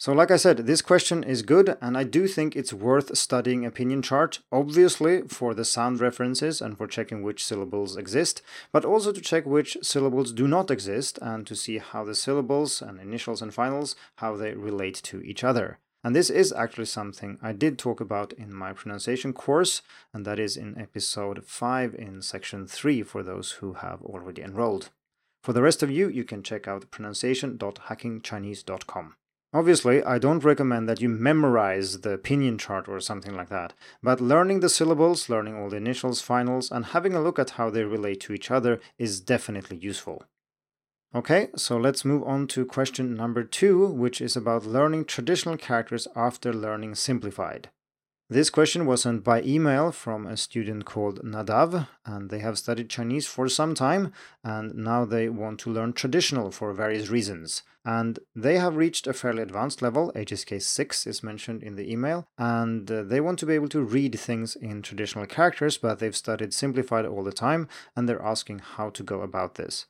So, 0.00 0.12
like 0.12 0.30
I 0.30 0.36
said, 0.36 0.58
this 0.58 0.80
question 0.80 1.24
is 1.24 1.42
good, 1.42 1.76
and 1.80 1.98
I 1.98 2.04
do 2.04 2.28
think 2.28 2.54
it's 2.54 2.72
worth 2.72 3.18
studying 3.18 3.66
a 3.66 3.70
pinyin 3.72 4.04
chart, 4.04 4.38
obviously 4.52 5.22
for 5.22 5.54
the 5.54 5.64
sound 5.64 6.00
references 6.00 6.60
and 6.60 6.78
for 6.78 6.86
checking 6.86 7.24
which 7.24 7.44
syllables 7.44 7.96
exist, 7.96 8.40
but 8.70 8.84
also 8.84 9.10
to 9.10 9.20
check 9.20 9.44
which 9.44 9.76
syllables 9.82 10.30
do 10.30 10.46
not 10.46 10.70
exist 10.70 11.18
and 11.20 11.44
to 11.48 11.56
see 11.56 11.78
how 11.78 12.04
the 12.04 12.14
syllables 12.14 12.80
and 12.80 13.00
initials 13.00 13.42
and 13.42 13.52
finals, 13.52 13.96
how 14.18 14.36
they 14.36 14.54
relate 14.54 14.94
to 15.02 15.20
each 15.22 15.42
other. 15.42 15.80
And 16.04 16.14
this 16.14 16.30
is 16.30 16.52
actually 16.52 16.86
something 16.86 17.36
I 17.42 17.52
did 17.52 17.76
talk 17.76 18.00
about 18.00 18.32
in 18.34 18.54
my 18.54 18.72
pronunciation 18.72 19.32
course, 19.32 19.82
and 20.14 20.24
that 20.24 20.38
is 20.38 20.56
in 20.56 20.78
episode 20.78 21.44
5 21.44 21.96
in 21.96 22.22
section 22.22 22.68
3 22.68 23.02
for 23.02 23.24
those 23.24 23.54
who 23.58 23.72
have 23.72 24.00
already 24.02 24.42
enrolled. 24.42 24.90
For 25.42 25.52
the 25.52 25.62
rest 25.62 25.82
of 25.82 25.90
you, 25.90 26.08
you 26.08 26.22
can 26.22 26.44
check 26.44 26.68
out 26.68 26.88
pronunciation.hackingchinese.com. 26.92 29.14
Obviously, 29.52 30.04
I 30.04 30.18
don't 30.18 30.44
recommend 30.44 30.88
that 30.88 31.00
you 31.00 31.08
memorize 31.08 32.02
the 32.02 32.18
pinyin 32.18 32.58
chart 32.58 32.86
or 32.86 33.00
something 33.00 33.34
like 33.34 33.48
that, 33.48 33.72
but 34.02 34.20
learning 34.20 34.60
the 34.60 34.68
syllables, 34.68 35.30
learning 35.30 35.56
all 35.56 35.70
the 35.70 35.78
initials, 35.78 36.20
finals, 36.20 36.70
and 36.70 36.84
having 36.86 37.14
a 37.14 37.20
look 37.20 37.38
at 37.38 37.50
how 37.50 37.70
they 37.70 37.84
relate 37.84 38.20
to 38.20 38.34
each 38.34 38.50
other 38.50 38.78
is 38.98 39.20
definitely 39.20 39.78
useful. 39.78 40.22
Okay, 41.14 41.48
so 41.56 41.78
let's 41.78 42.04
move 42.04 42.22
on 42.24 42.46
to 42.48 42.66
question 42.66 43.14
number 43.14 43.42
two, 43.42 43.86
which 43.86 44.20
is 44.20 44.36
about 44.36 44.66
learning 44.66 45.06
traditional 45.06 45.56
characters 45.56 46.06
after 46.14 46.52
learning 46.52 46.94
simplified. 46.96 47.70
This 48.30 48.50
question 48.50 48.84
was 48.84 49.00
sent 49.02 49.24
by 49.24 49.40
email 49.40 49.90
from 49.90 50.26
a 50.26 50.36
student 50.36 50.84
called 50.84 51.24
Nadav, 51.24 51.88
and 52.04 52.28
they 52.28 52.40
have 52.40 52.58
studied 52.58 52.90
Chinese 52.90 53.26
for 53.26 53.48
some 53.48 53.74
time, 53.74 54.12
and 54.44 54.74
now 54.74 55.06
they 55.06 55.30
want 55.30 55.60
to 55.60 55.70
learn 55.70 55.94
traditional 55.94 56.50
for 56.50 56.74
various 56.74 57.08
reasons. 57.08 57.62
And 57.86 58.18
they 58.36 58.58
have 58.58 58.76
reached 58.76 59.06
a 59.06 59.14
fairly 59.14 59.40
advanced 59.40 59.80
level, 59.80 60.12
HSK 60.14 60.60
6 60.60 61.06
is 61.06 61.22
mentioned 61.22 61.62
in 61.62 61.76
the 61.76 61.90
email, 61.90 62.28
and 62.36 62.90
uh, 62.90 63.02
they 63.02 63.22
want 63.22 63.38
to 63.38 63.46
be 63.46 63.54
able 63.54 63.70
to 63.70 63.80
read 63.80 64.20
things 64.20 64.54
in 64.56 64.82
traditional 64.82 65.24
characters, 65.24 65.78
but 65.78 65.98
they've 65.98 66.14
studied 66.14 66.52
simplified 66.52 67.06
all 67.06 67.24
the 67.24 67.32
time, 67.32 67.66
and 67.96 68.06
they're 68.06 68.22
asking 68.22 68.58
how 68.58 68.90
to 68.90 69.02
go 69.02 69.22
about 69.22 69.54
this. 69.54 69.86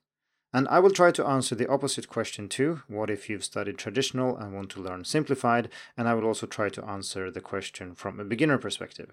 And 0.53 0.67
I 0.69 0.79
will 0.79 0.91
try 0.91 1.11
to 1.13 1.27
answer 1.27 1.55
the 1.55 1.69
opposite 1.69 2.09
question 2.09 2.49
too. 2.49 2.83
What 2.89 3.11
if 3.11 3.29
you've 3.29 3.45
studied 3.45 3.77
traditional 3.77 4.37
and 4.37 4.55
want 4.55 4.71
to 4.71 4.81
learn 4.81 5.05
simplified? 5.05 5.69
And 5.97 6.09
I 6.09 6.15
will 6.15 6.25
also 6.25 6.47
try 6.47 6.71
to 6.71 6.85
answer 6.85 7.31
the 7.31 7.43
question 7.43 7.95
from 7.95 8.19
a 8.19 8.25
beginner 8.25 8.59
perspective. 8.59 9.11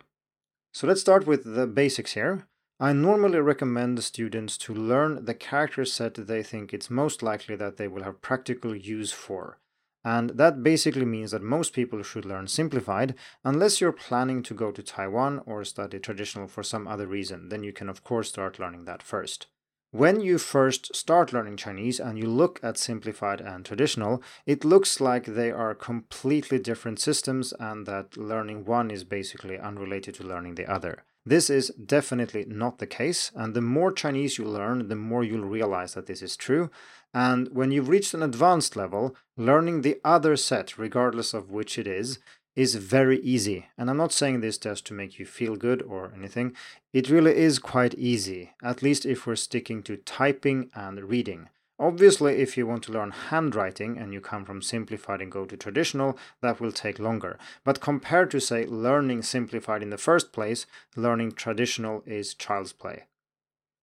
So 0.74 0.88
let's 0.88 1.01
start 1.01 1.27
with 1.27 1.44
the 1.56 1.68
basics 1.68 2.13
here. 2.13 2.48
I 2.80 2.92
normally 2.92 3.39
recommend 3.39 3.98
the 3.98 4.01
students 4.01 4.58
to 4.60 4.74
learn 4.74 5.24
the 5.24 5.34
character 5.34 5.86
set 5.86 6.15
they 6.15 6.44
think 6.44 6.74
it's 6.74 6.89
most 6.89 7.24
likely 7.24 7.56
that 7.56 7.77
they 7.77 7.88
will 7.88 8.04
have 8.04 8.22
practical 8.22 8.75
use 8.75 9.13
for. 9.13 9.60
And 10.04 10.32
that 10.32 10.62
basically 10.62 11.06
means 11.06 11.32
that 11.32 11.42
most 11.42 11.74
people 11.74 12.04
should 12.04 12.25
learn 12.25 12.48
simplified, 12.48 13.15
unless 13.44 13.82
you're 13.82 13.92
planning 13.92 14.44
to 14.44 14.54
go 14.54 14.72
to 14.72 14.84
Taiwan 14.84 15.42
or 15.46 15.63
study 15.63 16.00
traditional 16.00 16.48
for 16.48 16.63
some 16.63 16.88
other 16.88 17.08
reason, 17.08 17.50
then 17.50 17.63
you 17.63 17.74
can 17.74 17.89
of 17.89 18.04
course 18.04 18.30
start 18.30 18.60
learning 18.60 18.86
that 18.86 19.01
first. 19.01 19.48
When 19.92 20.20
you 20.20 20.38
first 20.38 20.96
start 20.96 21.32
learning 21.32 21.58
Chinese 21.58 22.00
and 22.00 22.18
you 22.18 22.27
look 22.27 22.60
at 22.62 22.77
simplified 22.77 23.39
and 23.39 23.63
traditional, 23.63 24.22
it 24.46 24.65
looks 24.65 25.00
like 25.00 25.25
they 25.25 25.51
are 25.51 25.74
completely 25.74 26.60
different 26.60 27.00
systems 27.00 27.54
and 27.60 27.86
that 27.86 28.18
learning 28.18 28.65
one 28.65 28.92
is 28.92 29.04
basically 29.04 29.58
unrelated 29.58 30.15
to 30.15 30.24
learning 30.24 30.56
the 30.56 30.70
other. 30.70 31.04
This 31.27 31.50
is 31.50 31.70
definitely 31.70 32.46
not 32.48 32.77
the 32.77 32.86
case, 32.86 33.32
and 33.34 33.56
the 33.56 33.62
more 33.62 33.92
Chinese 33.92 34.38
you 34.38 34.46
learn, 34.46 34.89
the 34.89 34.96
more 34.96 35.24
you'll 35.24 35.48
realize 35.48 35.96
that 35.96 36.06
this 36.06 36.22
is 36.22 36.38
true. 36.38 36.70
And 37.15 37.48
when 37.51 37.72
you've 37.72 37.89
reached 37.89 38.13
an 38.13 38.22
advanced 38.22 38.75
level, 38.75 39.15
learning 39.36 39.82
the 39.82 40.00
other 40.04 40.36
set, 40.36 40.77
regardless 40.77 41.34
of 41.34 41.50
which 41.50 41.80
it 41.80 41.88
is, 41.88 42.20
is 42.56 42.76
very 42.76 43.20
easy. 43.20 43.68
And 43.78 43.90
I'm 43.90 43.98
not 43.98 44.12
saying 44.12 44.42
this 44.42 44.58
just 44.58 44.86
to 44.88 44.94
make 44.94 45.20
you 45.20 45.26
feel 45.26 45.56
good 45.56 45.82
or 45.82 46.12
anything. 46.16 46.56
It 46.94 47.10
really 47.10 47.36
is 47.36 47.60
quite 47.60 47.94
easy, 47.96 48.52
at 48.64 48.82
least 48.82 49.06
if 49.06 49.28
we're 49.28 49.36
sticking 49.36 49.84
to 49.84 49.98
typing 49.98 50.70
and 50.74 51.04
reading. 51.04 51.50
Obviously, 51.78 52.38
if 52.38 52.56
you 52.56 52.66
want 52.66 52.84
to 52.84 52.94
learn 52.94 53.12
handwriting 53.12 53.98
and 53.98 54.14
you 54.14 54.22
come 54.22 54.46
from 54.46 54.62
simplified 54.62 55.22
and 55.22 55.30
go 55.30 55.44
to 55.46 55.58
traditional, 55.58 56.18
that 56.42 56.62
will 56.62 56.72
take 56.72 57.00
longer. 57.00 57.38
But 57.66 57.82
compared 57.82 58.32
to, 58.32 58.40
say, 58.40 58.66
learning 58.66 59.24
simplified 59.24 59.84
in 59.84 59.90
the 59.90 59.98
first 59.98 60.32
place, 60.32 60.66
learning 60.96 61.34
traditional 61.34 62.02
is 62.06 62.34
child's 62.34 62.72
play. 62.72 63.04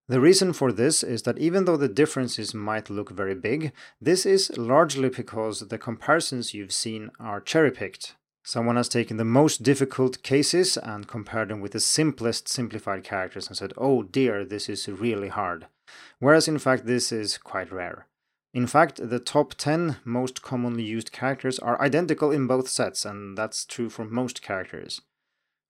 The 0.09 0.19
reason 0.19 0.53
for 0.53 0.71
this 0.71 1.03
is 1.03 1.21
that 1.21 1.37
even 1.37 1.65
though 1.65 1.77
the 1.77 1.87
differences 1.87 2.53
might 2.53 2.89
look 2.89 3.11
very 3.11 3.35
big, 3.35 3.71
this 4.01 4.25
is 4.25 4.57
largely 4.57 5.09
because 5.09 5.59
the 5.59 5.77
comparisons 5.77 6.55
you've 6.55 6.73
seen 6.73 7.11
are 7.19 7.39
cherry 7.39 7.71
picked. 7.71 8.15
Someone 8.45 8.75
has 8.75 8.89
taken 8.89 9.17
the 9.17 9.23
most 9.23 9.63
difficult 9.63 10.21
cases 10.21 10.75
and 10.77 11.07
compared 11.07 11.49
them 11.49 11.61
with 11.61 11.71
the 11.71 11.79
simplest 11.79 12.49
simplified 12.49 13.03
characters 13.03 13.47
and 13.47 13.57
said, 13.57 13.73
oh 13.77 14.03
dear, 14.03 14.43
this 14.43 14.67
is 14.67 14.87
really 14.87 15.29
hard. 15.29 15.67
Whereas 16.19 16.47
in 16.47 16.59
fact, 16.59 16.85
this 16.85 17.11
is 17.11 17.37
quite 17.37 17.71
rare. 17.71 18.07
In 18.53 18.67
fact, 18.67 19.09
the 19.09 19.19
top 19.19 19.55
10 19.55 19.97
most 20.03 20.43
commonly 20.43 20.83
used 20.83 21.11
characters 21.11 21.57
are 21.57 21.81
identical 21.81 22.31
in 22.31 22.45
both 22.45 22.67
sets, 22.67 23.03
and 23.03 23.35
that's 23.35 23.65
true 23.65 23.89
for 23.89 24.05
most 24.05 24.43
characters. 24.43 25.01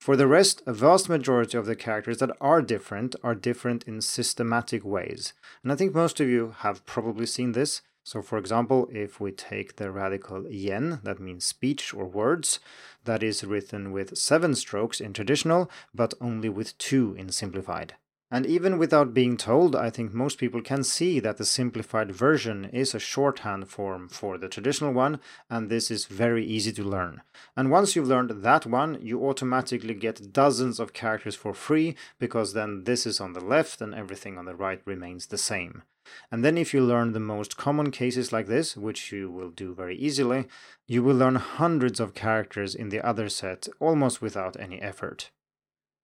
For 0.01 0.17
the 0.17 0.27
rest, 0.27 0.61
a 0.65 0.73
vast 0.73 1.07
majority 1.07 1.57
of 1.57 1.65
the 1.65 1.77
characters 1.77 2.17
that 2.17 2.35
are 2.41 2.61
different 2.61 3.15
are 3.23 3.35
different 3.35 3.83
in 3.83 4.01
systematic 4.01 4.83
ways. 4.83 5.31
And 5.63 5.71
I 5.71 5.75
think 5.75 5.95
most 5.95 6.19
of 6.19 6.27
you 6.27 6.55
have 6.57 6.85
probably 6.85 7.25
seen 7.25 7.53
this. 7.53 7.81
So 8.03 8.21
for 8.21 8.37
example, 8.37 8.89
if 8.91 9.19
we 9.19 9.31
take 9.31 9.77
the 9.77 9.91
radical 9.91 10.45
yan, 10.49 10.99
that 11.03 11.19
means 11.19 11.45
speech 11.45 11.93
or 11.93 12.05
words, 12.05 12.59
that 13.05 13.23
is 13.23 13.43
written 13.43 13.91
with 13.91 14.17
seven 14.17 14.55
strokes 14.55 14.99
in 14.99 15.13
traditional, 15.13 15.71
but 15.95 16.13
only 16.19 16.49
with 16.49 16.77
two 16.77 17.15
in 17.17 17.29
simplified. 17.29 17.95
And 18.33 18.47
even 18.47 18.79
without 18.79 19.13
being 19.13 19.37
told, 19.37 19.75
I 19.75 19.91
think 19.91 20.11
most 20.11 20.39
people 20.39 20.63
can 20.63 20.83
see 20.83 21.19
that 21.19 21.37
the 21.37 21.45
simplified 21.45 22.11
version 22.11 22.65
is 22.65 22.95
a 22.95 22.99
shorthand 22.99 23.69
form 23.69 24.09
for 24.09 24.39
the 24.39 24.49
traditional 24.49 24.91
one, 24.91 25.19
and 25.51 25.69
this 25.69 25.91
is 25.91 26.05
very 26.05 26.43
easy 26.43 26.71
to 26.73 26.83
learn. 26.83 27.21
And 27.55 27.69
once 27.69 27.95
you've 27.95 28.07
learned 28.07 28.31
that 28.31 28.65
one, 28.65 28.97
you 29.03 29.23
automatically 29.23 29.93
get 29.93 30.33
dozens 30.33 30.79
of 30.79 30.93
characters 30.93 31.35
for 31.35 31.53
free, 31.53 31.95
because 32.17 32.53
then 32.53 32.85
this 32.85 33.05
is 33.05 33.21
on 33.21 33.33
the 33.33 33.39
left 33.39 33.81
and 33.81 33.93
everything 33.93 34.39
on 34.39 34.45
the 34.45 34.55
right 34.55 34.81
remains 34.83 35.27
the 35.27 35.37
same. 35.37 35.83
And 36.31 36.43
then 36.43 36.57
if 36.57 36.73
you 36.73 36.81
learn 36.81 37.13
the 37.13 37.19
most 37.19 37.57
common 37.57 37.91
cases 37.91 38.31
like 38.31 38.47
this, 38.47 38.75
which 38.75 39.11
you 39.11 39.29
will 39.29 39.49
do 39.49 39.73
very 39.73 39.95
easily, 39.97 40.47
you 40.87 41.03
will 41.03 41.15
learn 41.15 41.35
hundreds 41.35 41.99
of 41.99 42.13
characters 42.13 42.75
in 42.75 42.89
the 42.89 43.05
other 43.05 43.29
set 43.29 43.67
almost 43.79 44.21
without 44.21 44.59
any 44.59 44.81
effort. 44.81 45.31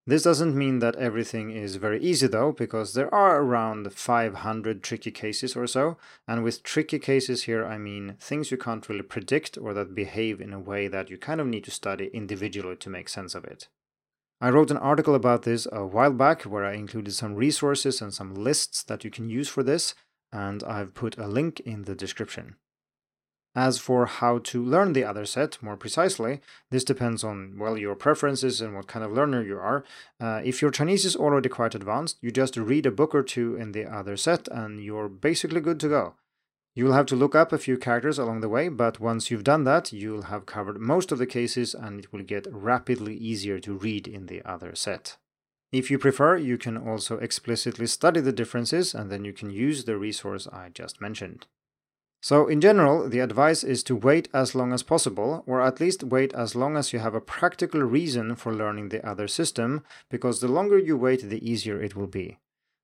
This 0.08 0.24
doesn't 0.24 0.58
mean 0.58 0.80
that 0.80 0.96
everything 0.96 1.52
is 1.52 1.76
very 1.76 2.02
easy 2.02 2.26
though, 2.26 2.52
because 2.52 2.94
there 2.94 3.14
are 3.14 3.42
around 3.42 3.94
500 3.94 4.82
tricky 4.82 5.12
cases 5.12 5.56
or 5.56 5.68
so. 5.68 5.98
And 6.28 6.44
with 6.44 6.64
tricky 6.64 6.98
cases 6.98 7.44
here, 7.44 7.64
I 7.64 7.78
mean 7.78 8.16
things 8.20 8.50
you 8.50 8.58
can't 8.58 8.90
really 8.90 9.04
predict 9.04 9.58
or 9.58 9.74
that 9.76 9.94
behave 9.94 10.42
in 10.42 10.52
a 10.52 10.60
way 10.60 10.88
that 10.88 11.12
you 11.12 11.20
kind 11.20 11.40
of 11.40 11.46
need 11.46 11.66
to 11.66 11.72
study 11.72 12.10
individually 12.12 12.78
to 12.78 12.90
make 12.90 13.08
sense 13.08 13.36
of 13.36 13.46
it. 13.46 13.68
I 14.42 14.50
wrote 14.50 14.72
an 14.72 14.78
article 14.78 15.16
about 15.16 15.44
this 15.44 15.68
a 15.72 15.86
while 15.86 16.14
back 16.14 16.44
where 16.44 16.64
I 16.64 16.74
included 16.74 17.14
some 17.14 17.36
resources 17.36 18.02
and 18.02 18.14
some 18.14 18.34
lists 18.34 18.84
that 18.84 19.04
you 19.04 19.12
can 19.12 19.30
use 19.30 19.50
for 19.50 19.64
this, 19.64 19.96
and 20.32 20.64
I've 20.64 20.94
put 20.94 21.18
a 21.18 21.28
link 21.28 21.60
in 21.62 21.84
the 21.84 21.96
description. 21.96 22.56
As 23.54 23.80
for 23.80 24.06
how 24.06 24.38
to 24.38 24.64
learn 24.64 24.94
the 24.94 25.04
other 25.04 25.26
set 25.26 25.62
more 25.62 25.76
precisely, 25.76 26.40
this 26.70 26.86
depends 26.86 27.24
on, 27.24 27.58
well, 27.58 27.78
your 27.78 27.96
preferences 27.96 28.62
and 28.62 28.76
what 28.76 28.88
kind 28.88 29.04
of 29.04 29.12
learner 29.12 29.44
you 29.44 29.58
are. 29.58 29.84
Uh, 30.22 30.40
if 30.46 30.62
your 30.62 30.72
Chinese 30.72 31.04
is 31.04 31.16
already 31.16 31.50
quite 31.50 31.76
advanced, 31.76 32.18
you 32.22 32.32
just 32.32 32.56
read 32.56 32.86
a 32.86 32.92
book 32.92 33.14
or 33.14 33.24
two 33.24 33.56
in 33.56 33.74
the 33.74 33.86
other 33.86 34.16
set 34.16 34.48
and 34.50 34.82
you're 34.82 35.10
basically 35.10 35.60
good 35.60 35.80
to 35.82 35.90
go. 35.90 36.14
You'll 36.80 36.94
have 36.94 37.08
to 37.08 37.16
look 37.18 37.36
up 37.36 37.52
a 37.52 37.58
few 37.58 37.78
characters 37.78 38.18
along 38.18 38.40
the 38.40 38.48
way, 38.48 38.70
but 38.70 39.02
once 39.02 39.30
you've 39.30 39.44
done 39.44 39.66
that, 39.66 39.92
you'll 39.92 40.32
have 40.32 40.46
covered 40.46 40.80
most 40.80 41.12
of 41.12 41.18
the 41.18 41.26
cases 41.26 41.76
and 41.76 42.00
it 42.00 42.14
will 42.14 42.24
get 42.24 42.48
rapidly 42.50 43.18
easier 43.18 43.60
to 43.60 43.74
read 43.74 44.08
in 44.08 44.28
the 44.28 44.42
other 44.46 44.74
set. 44.76 45.18
If 45.74 45.92
you 45.92 46.00
prefer, 46.00 46.38
you 46.38 46.58
can 46.58 46.78
also 46.78 47.18
explicitly 47.18 47.86
study 47.86 48.22
the 48.22 48.32
differences 48.32 48.96
and 48.96 49.12
then 49.12 49.26
you 49.26 49.34
can 49.34 49.50
use 49.50 49.84
the 49.84 49.98
resource 49.98 50.48
I 50.48 50.70
just 50.70 51.02
mentioned. 51.02 51.48
So, 52.22 52.48
in 52.48 52.62
general, 52.62 53.10
the 53.10 53.20
advice 53.20 53.66
is 53.66 53.84
to 53.84 53.98
wait 53.98 54.30
as 54.34 54.56
long 54.56 54.72
as 54.72 54.82
possible, 54.82 55.44
or 55.46 55.60
at 55.60 55.82
least 55.82 56.06
wait 56.06 56.34
as 56.34 56.56
long 56.56 56.78
as 56.78 56.94
you 56.94 57.00
have 57.00 57.14
a 57.14 57.20
practical 57.20 57.82
reason 57.82 58.38
for 58.38 58.56
learning 58.56 58.88
the 58.88 59.06
other 59.06 59.28
system, 59.28 59.84
because 60.10 60.40
the 60.40 60.48
longer 60.48 60.80
you 60.80 60.96
wait, 60.96 61.28
the 61.28 61.46
easier 61.46 61.82
it 61.82 61.98
will 61.98 62.08
be. 62.08 62.38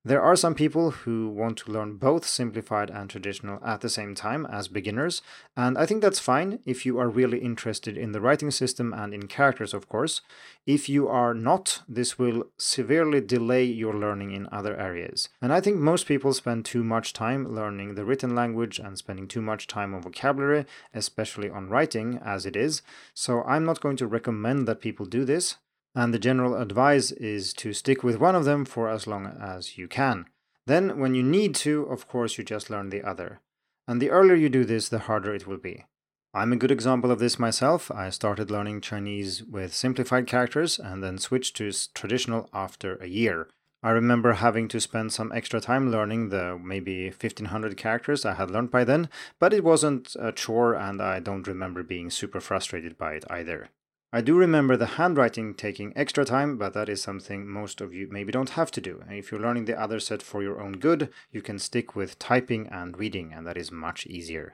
There 0.08 0.22
are 0.22 0.36
some 0.36 0.54
people 0.54 0.92
who 0.92 1.30
want 1.30 1.58
to 1.58 1.72
learn 1.72 1.98
both 1.98 2.28
simplified 2.28 2.92
and 2.92 3.10
traditional 3.10 3.60
at 3.66 3.82
the 3.82 3.90
same 3.90 4.14
time 4.14 4.46
as 4.46 4.68
beginners, 4.68 5.24
and 5.58 5.80
I 5.80 5.88
think 5.88 6.04
that's 6.04 6.20
fine 6.20 6.60
if 6.64 6.86
you 6.86 7.00
are 7.00 7.10
really 7.10 7.40
interested 7.40 7.98
in 7.98 8.12
the 8.12 8.22
writing 8.22 8.52
system 8.52 8.94
and 8.94 9.16
in 9.16 9.26
characters, 9.26 9.74
of 9.74 9.90
course. 9.90 10.22
If 10.68 10.88
you 10.88 11.08
are 11.08 11.34
not, 11.34 11.82
this 11.90 12.20
will 12.20 12.44
severely 12.56 13.20
delay 13.20 13.64
your 13.64 13.96
learning 13.96 14.30
in 14.30 14.48
other 14.52 14.78
areas. 14.78 15.30
And 15.42 15.52
I 15.52 15.60
think 15.60 15.78
most 15.78 16.06
people 16.06 16.34
spend 16.34 16.66
too 16.66 16.84
much 16.84 17.12
time 17.12 17.56
learning 17.56 17.96
the 17.96 18.06
written 18.06 18.36
language 18.36 18.78
and 18.78 19.00
spending 19.00 19.28
too 19.28 19.42
much 19.42 19.66
time 19.66 19.96
on 19.96 20.04
vocabulary, 20.04 20.68
especially 20.94 21.50
on 21.50 21.68
writing 21.68 22.20
as 22.24 22.46
it 22.46 22.56
is, 22.56 22.84
so 23.16 23.42
I'm 23.42 23.66
not 23.66 23.82
going 23.82 23.98
to 23.98 24.06
recommend 24.06 24.68
that 24.68 24.82
people 24.82 25.08
do 25.08 25.26
this 25.26 25.56
and 25.96 26.14
the 26.14 26.20
general 26.20 26.56
advice 26.56 27.12
is 27.12 27.54
to 27.54 27.74
stick 27.74 28.04
with 28.04 28.20
one 28.20 28.36
of 28.36 28.46
them 28.46 28.66
for 28.66 28.90
as 28.90 29.08
long 29.08 29.26
as 29.26 29.78
you 29.78 29.88
can. 29.88 30.26
Then, 30.68 31.00
when 31.00 31.16
you 31.16 31.24
need 31.24 31.56
to, 31.56 31.84
of 31.84 32.08
course, 32.08 32.38
you 32.38 32.44
just 32.44 32.70
learn 32.70 32.90
the 32.90 33.04
other. 33.04 33.40
And 33.88 34.02
the 34.02 34.10
earlier 34.10 34.36
you 34.36 34.50
do 34.50 34.66
this, 34.66 34.90
the 34.90 35.00
harder 35.00 35.34
it 35.34 35.48
will 35.48 35.58
be. 35.58 35.86
I'm 36.34 36.52
a 36.52 36.58
good 36.58 36.72
example 36.72 37.12
of 37.12 37.20
this 37.20 37.40
myself. 37.40 37.90
I 37.92 38.10
started 38.10 38.52
learning 38.52 38.82
Chinese 38.82 39.42
with 39.42 39.74
simplified 39.74 40.28
characters 40.28 40.78
and 40.78 41.02
then 41.02 41.18
switched 41.18 41.56
to 41.58 41.72
traditional 41.94 42.50
after 42.52 42.98
a 42.98 43.08
year. 43.08 43.48
I 43.82 43.92
remember 43.92 44.34
having 44.34 44.68
to 44.70 44.82
spend 44.82 45.14
some 45.14 45.32
extra 45.32 45.62
time 45.62 45.92
learning 45.92 46.30
the 46.30 46.60
maybe 46.62 47.06
1500 47.06 47.78
characters 47.78 48.26
I 48.26 48.34
had 48.34 48.50
learned 48.50 48.72
by 48.72 48.84
then, 48.84 49.10
but 49.40 49.54
it 49.54 49.64
wasn't 49.64 50.16
a 50.20 50.32
chore 50.32 50.74
and 50.74 51.02
I 51.02 51.20
don't 51.20 51.48
remember 51.48 51.84
being 51.84 52.10
super 52.10 52.42
frustrated 52.42 52.98
by 52.98 53.14
it 53.14 53.26
either. 53.30 53.70
I 54.16 54.22
do 54.22 54.38
remember 54.38 54.78
the 54.78 54.96
handwriting 54.96 55.54
taking 55.56 55.92
extra 55.94 56.24
time, 56.24 56.56
but 56.56 56.74
that 56.74 56.88
is 56.88 57.02
something 57.02 57.46
most 57.46 57.82
of 57.82 57.94
you 57.94 58.08
maybe 58.10 58.32
don't 58.32 58.52
have 58.52 58.72
to 58.72 58.80
do. 58.80 59.04
And 59.06 59.18
if 59.18 59.30
you're 59.30 59.42
learning 59.42 59.66
the 59.66 59.78
other 59.78 60.00
set 60.00 60.22
for 60.22 60.42
your 60.42 60.62
own 60.62 60.78
good, 60.78 61.10
you 61.32 61.42
can 61.42 61.60
stick 61.60 61.98
with 61.98 62.18
typing 62.18 62.66
and 62.68 62.98
reading, 62.98 63.34
and 63.34 63.46
that 63.46 63.58
is 63.58 63.74
much 63.74 64.08
easier. 64.08 64.54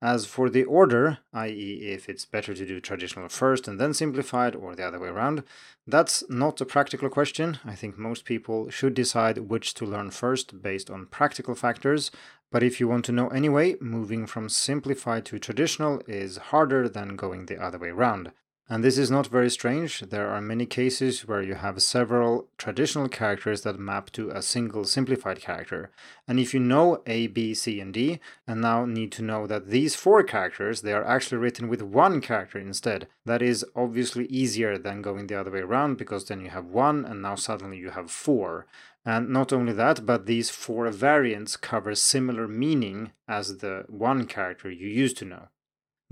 As 0.00 0.24
for 0.24 0.48
the 0.48 0.62
order, 0.62 1.18
i.e., 1.32 1.80
if 1.82 2.08
it's 2.08 2.24
better 2.24 2.54
to 2.54 2.64
do 2.64 2.78
traditional 2.78 3.28
first 3.28 3.66
and 3.66 3.80
then 3.80 3.92
simplified, 3.92 4.54
or 4.54 4.76
the 4.76 4.86
other 4.86 5.00
way 5.00 5.08
around, 5.08 5.42
that's 5.84 6.22
not 6.30 6.60
a 6.60 6.64
practical 6.64 7.08
question. 7.08 7.58
I 7.64 7.74
think 7.74 7.98
most 7.98 8.24
people 8.24 8.70
should 8.70 8.94
decide 8.94 9.50
which 9.50 9.74
to 9.74 9.84
learn 9.84 10.12
first 10.12 10.62
based 10.62 10.90
on 10.90 11.06
practical 11.06 11.56
factors. 11.56 12.12
But 12.52 12.62
if 12.62 12.78
you 12.78 12.86
want 12.86 13.04
to 13.06 13.12
know 13.12 13.30
anyway, 13.30 13.74
moving 13.80 14.28
from 14.28 14.48
simplified 14.48 15.24
to 15.24 15.40
traditional 15.40 16.02
is 16.06 16.36
harder 16.36 16.88
than 16.88 17.16
going 17.16 17.46
the 17.46 17.60
other 17.60 17.78
way 17.78 17.88
around. 17.88 18.30
And 18.72 18.84
this 18.84 18.98
is 18.98 19.10
not 19.10 19.26
very 19.26 19.50
strange. 19.50 19.98
There 19.98 20.28
are 20.28 20.40
many 20.40 20.64
cases 20.64 21.26
where 21.26 21.42
you 21.42 21.54
have 21.56 21.82
several 21.82 22.46
traditional 22.56 23.08
characters 23.08 23.62
that 23.62 23.80
map 23.80 24.12
to 24.12 24.30
a 24.30 24.40
single 24.42 24.84
simplified 24.84 25.40
character. 25.40 25.90
And 26.28 26.38
if 26.38 26.54
you 26.54 26.60
know 26.60 27.02
A, 27.04 27.26
B, 27.26 27.52
C, 27.52 27.80
and 27.80 27.92
D, 27.92 28.20
and 28.46 28.60
now 28.60 28.84
need 28.84 29.10
to 29.12 29.22
know 29.22 29.48
that 29.48 29.70
these 29.70 29.96
four 29.96 30.22
characters, 30.22 30.82
they 30.82 30.92
are 30.92 31.04
actually 31.04 31.38
written 31.38 31.66
with 31.66 31.82
one 31.82 32.20
character 32.20 32.60
instead, 32.60 33.08
that 33.26 33.42
is 33.42 33.66
obviously 33.74 34.26
easier 34.26 34.78
than 34.78 35.02
going 35.02 35.26
the 35.26 35.40
other 35.40 35.50
way 35.50 35.62
around 35.62 35.96
because 35.96 36.26
then 36.26 36.40
you 36.40 36.50
have 36.50 36.66
one 36.66 37.04
and 37.04 37.20
now 37.20 37.34
suddenly 37.34 37.78
you 37.78 37.90
have 37.90 38.08
four. 38.08 38.68
And 39.04 39.30
not 39.30 39.52
only 39.52 39.72
that, 39.72 40.06
but 40.06 40.26
these 40.26 40.48
four 40.48 40.88
variants 40.92 41.56
cover 41.56 41.96
similar 41.96 42.46
meaning 42.46 43.10
as 43.26 43.58
the 43.58 43.82
one 43.88 44.26
character 44.26 44.70
you 44.70 44.86
used 44.86 45.16
to 45.16 45.24
know. 45.24 45.48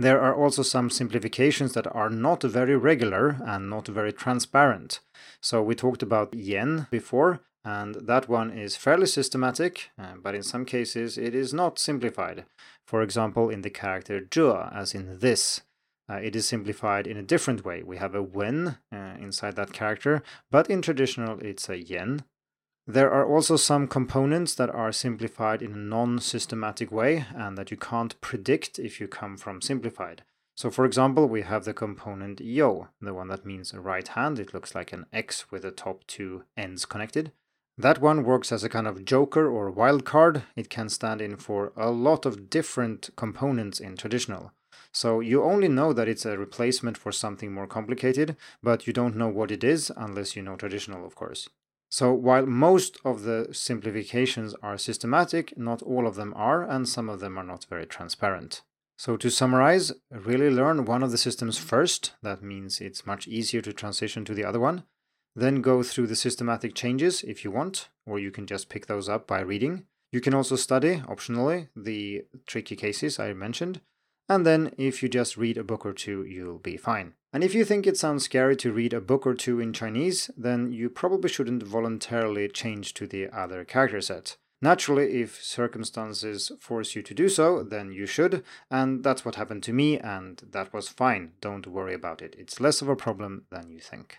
There 0.01 0.21
are 0.21 0.35
also 0.35 0.63
some 0.63 0.91
simplifications 0.91 1.73
that 1.73 1.93
are 1.93 2.09
not 2.09 2.45
very 2.45 2.77
regular 2.77 3.37
and 3.45 3.69
not 3.69 3.89
very 3.89 4.13
transparent. 4.13 5.01
So 5.43 5.61
we 5.61 5.75
talked 5.75 6.05
about 6.05 6.33
yan 6.35 6.87
before, 6.91 7.41
and 7.65 7.97
that 7.97 8.29
one 8.29 8.51
is 8.57 8.77
fairly 8.77 9.07
systematic, 9.07 9.91
uh, 9.99 10.15
but 10.23 10.37
in 10.37 10.45
some 10.45 10.65
cases 10.65 11.19
it 11.19 11.35
is 11.35 11.53
not 11.53 11.81
simplified. 11.81 12.45
For 12.87 13.03
example, 13.03 13.51
in 13.51 13.63
the 13.63 13.71
character 13.71 14.21
zhe, 14.33 14.71
as 14.73 14.95
in 14.95 15.19
this, 15.19 15.63
uh, 16.09 16.15
it 16.15 16.37
is 16.37 16.47
simplified 16.47 17.07
in 17.07 17.17
a 17.17 17.23
different 17.23 17.65
way. 17.65 17.83
We 17.83 17.97
have 17.97 18.15
a 18.15 18.23
wen 18.23 18.79
uh, 18.93 19.17
inside 19.21 19.57
that 19.57 19.73
character, 19.73 20.23
but 20.51 20.71
in 20.71 20.81
traditional 20.81 21.41
it's 21.41 21.69
a 21.69 21.77
yan, 21.77 22.25
there 22.91 23.13
are 23.13 23.27
also 23.31 23.57
some 23.57 23.87
components 23.87 24.55
that 24.55 24.71
are 24.71 24.93
simplified 24.93 25.61
in 25.61 25.73
a 25.73 25.77
non-systematic 25.77 26.91
way 26.91 27.27
and 27.37 27.59
that 27.59 27.71
you 27.71 27.77
can't 27.77 28.19
predict 28.23 28.79
if 28.79 28.99
you 28.99 29.07
come 29.07 29.37
from 29.37 29.61
simplified. 29.61 30.23
So 30.57 30.71
for 30.71 30.87
example, 30.87 31.29
we 31.29 31.43
have 31.43 31.67
the 31.67 31.75
component 31.75 32.41
you, 32.41 32.89
the 32.99 33.13
one 33.13 33.29
that 33.29 33.45
means 33.45 33.75
right 33.75 34.09
hand. 34.09 34.39
It 34.39 34.55
looks 34.55 34.75
like 34.75 34.95
an 34.95 35.05
X 35.13 35.53
with 35.53 35.63
the 35.63 35.71
top 35.71 36.07
two 36.07 36.45
ends 36.57 36.87
connected. 36.87 37.31
That 37.77 38.01
one 38.01 38.25
works 38.25 38.51
as 38.53 38.65
a 38.65 38.71
kind 38.71 38.87
of 38.87 39.05
joker 39.05 39.47
or 39.47 39.71
wildcard. 39.71 40.45
It 40.57 40.71
can 40.71 40.89
stand 40.89 41.21
in 41.21 41.37
for 41.37 41.75
a 41.77 41.91
lot 41.91 42.25
of 42.25 42.49
different 42.49 43.11
components 43.17 43.81
in 43.81 43.99
traditional. 43.99 44.53
So 44.95 45.21
you 45.21 45.45
only 45.45 45.69
know 45.69 45.93
that 45.93 46.09
it's 46.09 46.25
a 46.25 46.39
replacement 46.39 46.97
for 46.97 47.13
something 47.13 47.53
more 47.53 47.67
complicated, 47.67 48.35
but 48.63 48.87
you 48.87 48.95
don't 48.95 49.15
know 49.15 49.29
what 49.29 49.51
it 49.51 49.63
is 49.63 49.93
unless 49.95 50.35
you 50.35 50.43
know 50.43 50.57
traditional, 50.57 51.05
of 51.05 51.15
course. 51.15 51.51
So 51.91 52.13
while 52.13 52.47
most 52.47 52.99
of 53.05 53.23
the 53.23 53.49
simplifications 53.53 54.55
are 54.63 54.77
systematic, 54.77 55.57
not 55.57 55.83
all 55.83 56.07
of 56.07 56.17
them 56.17 56.35
are, 56.37 56.63
and 56.63 56.89
some 56.89 57.09
of 57.09 57.21
them 57.21 57.39
are 57.39 57.45
not 57.45 57.65
very 57.65 57.87
transparent. 57.87 58.63
So 58.99 59.17
to 59.17 59.31
summarize, 59.31 59.93
really 60.11 60.51
learn 60.51 60.85
one 60.85 61.03
of 61.03 61.13
the 61.13 61.19
systems 61.19 61.57
first. 61.57 62.13
That 62.23 62.43
means 62.43 62.81
it's 62.81 63.07
much 63.07 63.29
easier 63.29 63.61
to 63.63 63.73
transition 63.73 64.25
to 64.25 64.35
the 64.35 64.45
other 64.45 64.61
one. 64.61 64.83
Then 65.37 65.63
go 65.63 65.83
through 65.83 66.09
the 66.09 66.17
systematic 66.17 66.75
changes 66.75 67.23
if 67.23 67.45
you 67.45 67.53
want, 67.53 67.89
or 68.07 68.19
you 68.19 68.33
can 68.33 68.47
just 68.47 68.69
pick 68.69 68.87
those 68.87 69.09
up 69.09 69.27
by 69.27 69.41
reading. 69.41 69.85
You 70.11 70.21
can 70.21 70.35
also 70.35 70.57
study, 70.57 70.97
optionally, 70.97 71.69
the 71.77 72.25
tricky 72.47 72.75
cases 72.75 73.21
I 73.21 73.33
mentioned. 73.35 73.81
And 74.29 74.45
then 74.45 74.75
if 74.77 75.03
you 75.03 75.09
just 75.09 75.37
read 75.37 75.57
a 75.57 75.65
book 75.65 75.87
or 75.87 75.93
two, 75.93 76.25
you'll 76.25 76.59
be 76.59 76.77
fine. 76.77 77.15
And 77.33 77.45
if 77.45 77.55
you 77.55 77.65
think 77.65 77.87
it 77.87 77.97
sounds 77.97 78.25
scary 78.25 78.57
to 78.57 78.73
read 78.73 78.95
a 78.95 79.01
book 79.01 79.27
or 79.27 79.35
two 79.35 79.61
in 79.61 79.73
Chinese, 79.73 80.31
then 80.37 80.73
you 80.73 80.89
probably 80.89 81.29
shouldn't 81.29 81.63
voluntarily 81.63 82.49
change 82.49 82.95
to 82.95 83.07
the 83.07 83.29
other 83.29 83.65
character 83.65 84.01
set. 84.01 84.37
Naturally, 84.61 85.21
if 85.21 85.43
circumstances 85.43 86.51
force 86.59 86.97
you 86.97 87.03
to 87.03 87.15
do 87.15 87.29
so, 87.29 87.63
then 87.63 87.93
you 87.93 88.07
should, 88.07 88.43
and 88.71 89.05
that's 89.05 89.25
what 89.25 89.37
happened 89.37 89.63
to 89.65 89.73
me, 89.73 89.99
and 89.99 90.43
that 90.51 90.73
was 90.73 90.89
fine. 90.89 91.33
Don't 91.41 91.67
worry 91.67 91.95
about 91.95 92.23
it. 92.23 92.35
It's 92.37 92.61
less 92.61 92.83
of 92.83 92.89
a 92.89 92.97
problem 92.97 93.45
than 93.51 93.71
you 93.71 93.79
think. 93.79 94.19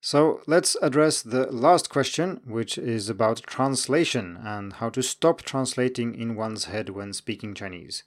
So 0.00 0.40
let's 0.46 0.76
address 0.80 1.20
the 1.20 1.52
last 1.52 1.90
question, 1.90 2.40
which 2.46 2.78
is 2.78 3.10
about 3.10 3.42
translation 3.42 4.38
and 4.42 4.74
how 4.74 4.88
to 4.90 5.02
stop 5.02 5.42
translating 5.42 6.14
in 6.14 6.36
one's 6.36 6.64
head 6.64 6.88
when 6.88 7.12
speaking 7.12 7.52
Chinese. 7.54 8.04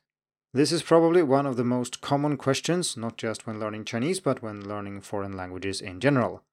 This 0.55 0.71
is 0.71 0.83
probably 0.83 1.23
one 1.23 1.47
of 1.47 1.57
the 1.57 1.63
most 1.63 1.99
common 1.99 2.37
questions, 2.37 2.95
not 2.95 3.17
just 3.17 3.47
when 3.47 3.59
learning 3.59 3.85
Chinese, 3.85 4.19
but 4.19 4.43
when 4.43 4.69
learning 4.69 5.01
foreign 5.01 5.35
languages 5.35 5.81
in 5.81 5.99
general. 5.99 6.43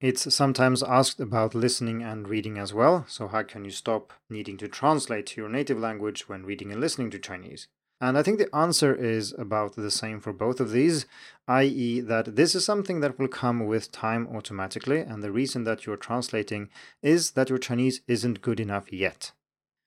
It's 0.00 0.34
sometimes 0.34 0.82
asked 0.82 1.20
about 1.20 1.54
listening 1.54 2.02
and 2.02 2.28
reading 2.28 2.58
as 2.58 2.74
well, 2.74 3.04
so 3.06 3.28
how 3.28 3.44
can 3.44 3.64
you 3.64 3.70
stop 3.70 4.12
needing 4.28 4.56
to 4.56 4.66
translate 4.66 5.26
to 5.26 5.40
your 5.40 5.48
native 5.48 5.78
language 5.78 6.28
when 6.28 6.44
reading 6.44 6.72
and 6.72 6.80
listening 6.80 7.08
to 7.10 7.20
Chinese? 7.20 7.68
And 8.00 8.18
I 8.18 8.24
think 8.24 8.38
the 8.38 8.52
answer 8.52 8.92
is 8.94 9.32
about 9.38 9.76
the 9.76 9.92
same 9.92 10.18
for 10.18 10.32
both 10.32 10.58
of 10.58 10.72
these, 10.72 11.06
i.e., 11.46 12.00
that 12.00 12.34
this 12.34 12.56
is 12.56 12.64
something 12.64 12.98
that 12.98 13.16
will 13.16 13.28
come 13.28 13.64
with 13.64 13.92
time 13.92 14.26
automatically, 14.34 15.00
and 15.00 15.22
the 15.22 15.30
reason 15.30 15.62
that 15.64 15.86
you're 15.86 15.96
translating 15.96 16.68
is 17.00 17.32
that 17.32 17.48
your 17.48 17.58
Chinese 17.58 18.00
isn't 18.08 18.42
good 18.42 18.58
enough 18.58 18.92
yet. 18.92 19.30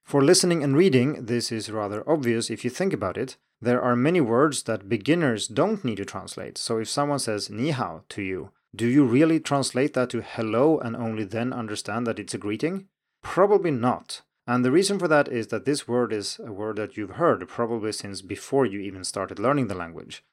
For 0.04 0.22
listening 0.22 0.64
and 0.64 0.76
reading, 0.76 1.26
this 1.26 1.52
is 1.52 1.72
rather 1.72 2.08
obvious 2.08 2.50
if 2.50 2.64
you 2.64 2.70
think 2.70 2.94
about 2.94 3.18
it. 3.18 3.38
There 3.62 3.82
are 3.82 3.96
many 3.96 4.20
words 4.20 4.64
that 4.64 4.90
beginners 4.90 5.48
don't 5.48 5.84
need 5.86 5.98
to 5.98 6.06
translate. 6.06 6.58
So 6.58 6.78
if 6.80 6.90
someone 6.90 7.20
says 7.20 7.50
ni 7.50 7.72
hao 7.72 8.04
to 8.10 8.22
you, 8.22 8.52
do 8.76 8.88
you 8.88 9.06
really 9.06 9.40
translate 9.40 9.94
that 9.94 10.10
to 10.10 10.22
hello 10.22 10.78
and 10.80 10.96
only 10.96 11.24
then 11.24 11.54
understand 11.54 12.06
that 12.08 12.20
it's 12.20 12.34
a 12.34 12.38
greeting? 12.38 12.88
Probably 13.22 13.72
not. 13.72 14.22
And 14.46 14.66
the 14.66 14.72
reason 14.72 15.00
for 15.00 15.08
that 15.08 15.30
is 15.30 15.48
that 15.48 15.64
this 15.64 15.88
word 15.88 16.12
is 16.12 16.40
a 16.46 16.52
word 16.52 16.76
that 16.76 16.98
you've 16.98 17.12
heard 17.12 17.48
probably 17.48 17.94
since 17.94 18.22
before 18.22 18.66
you 18.66 18.80
even 18.80 19.06
started 19.06 19.40
learning 19.40 19.68
the 19.68 19.76
language. 19.76 20.24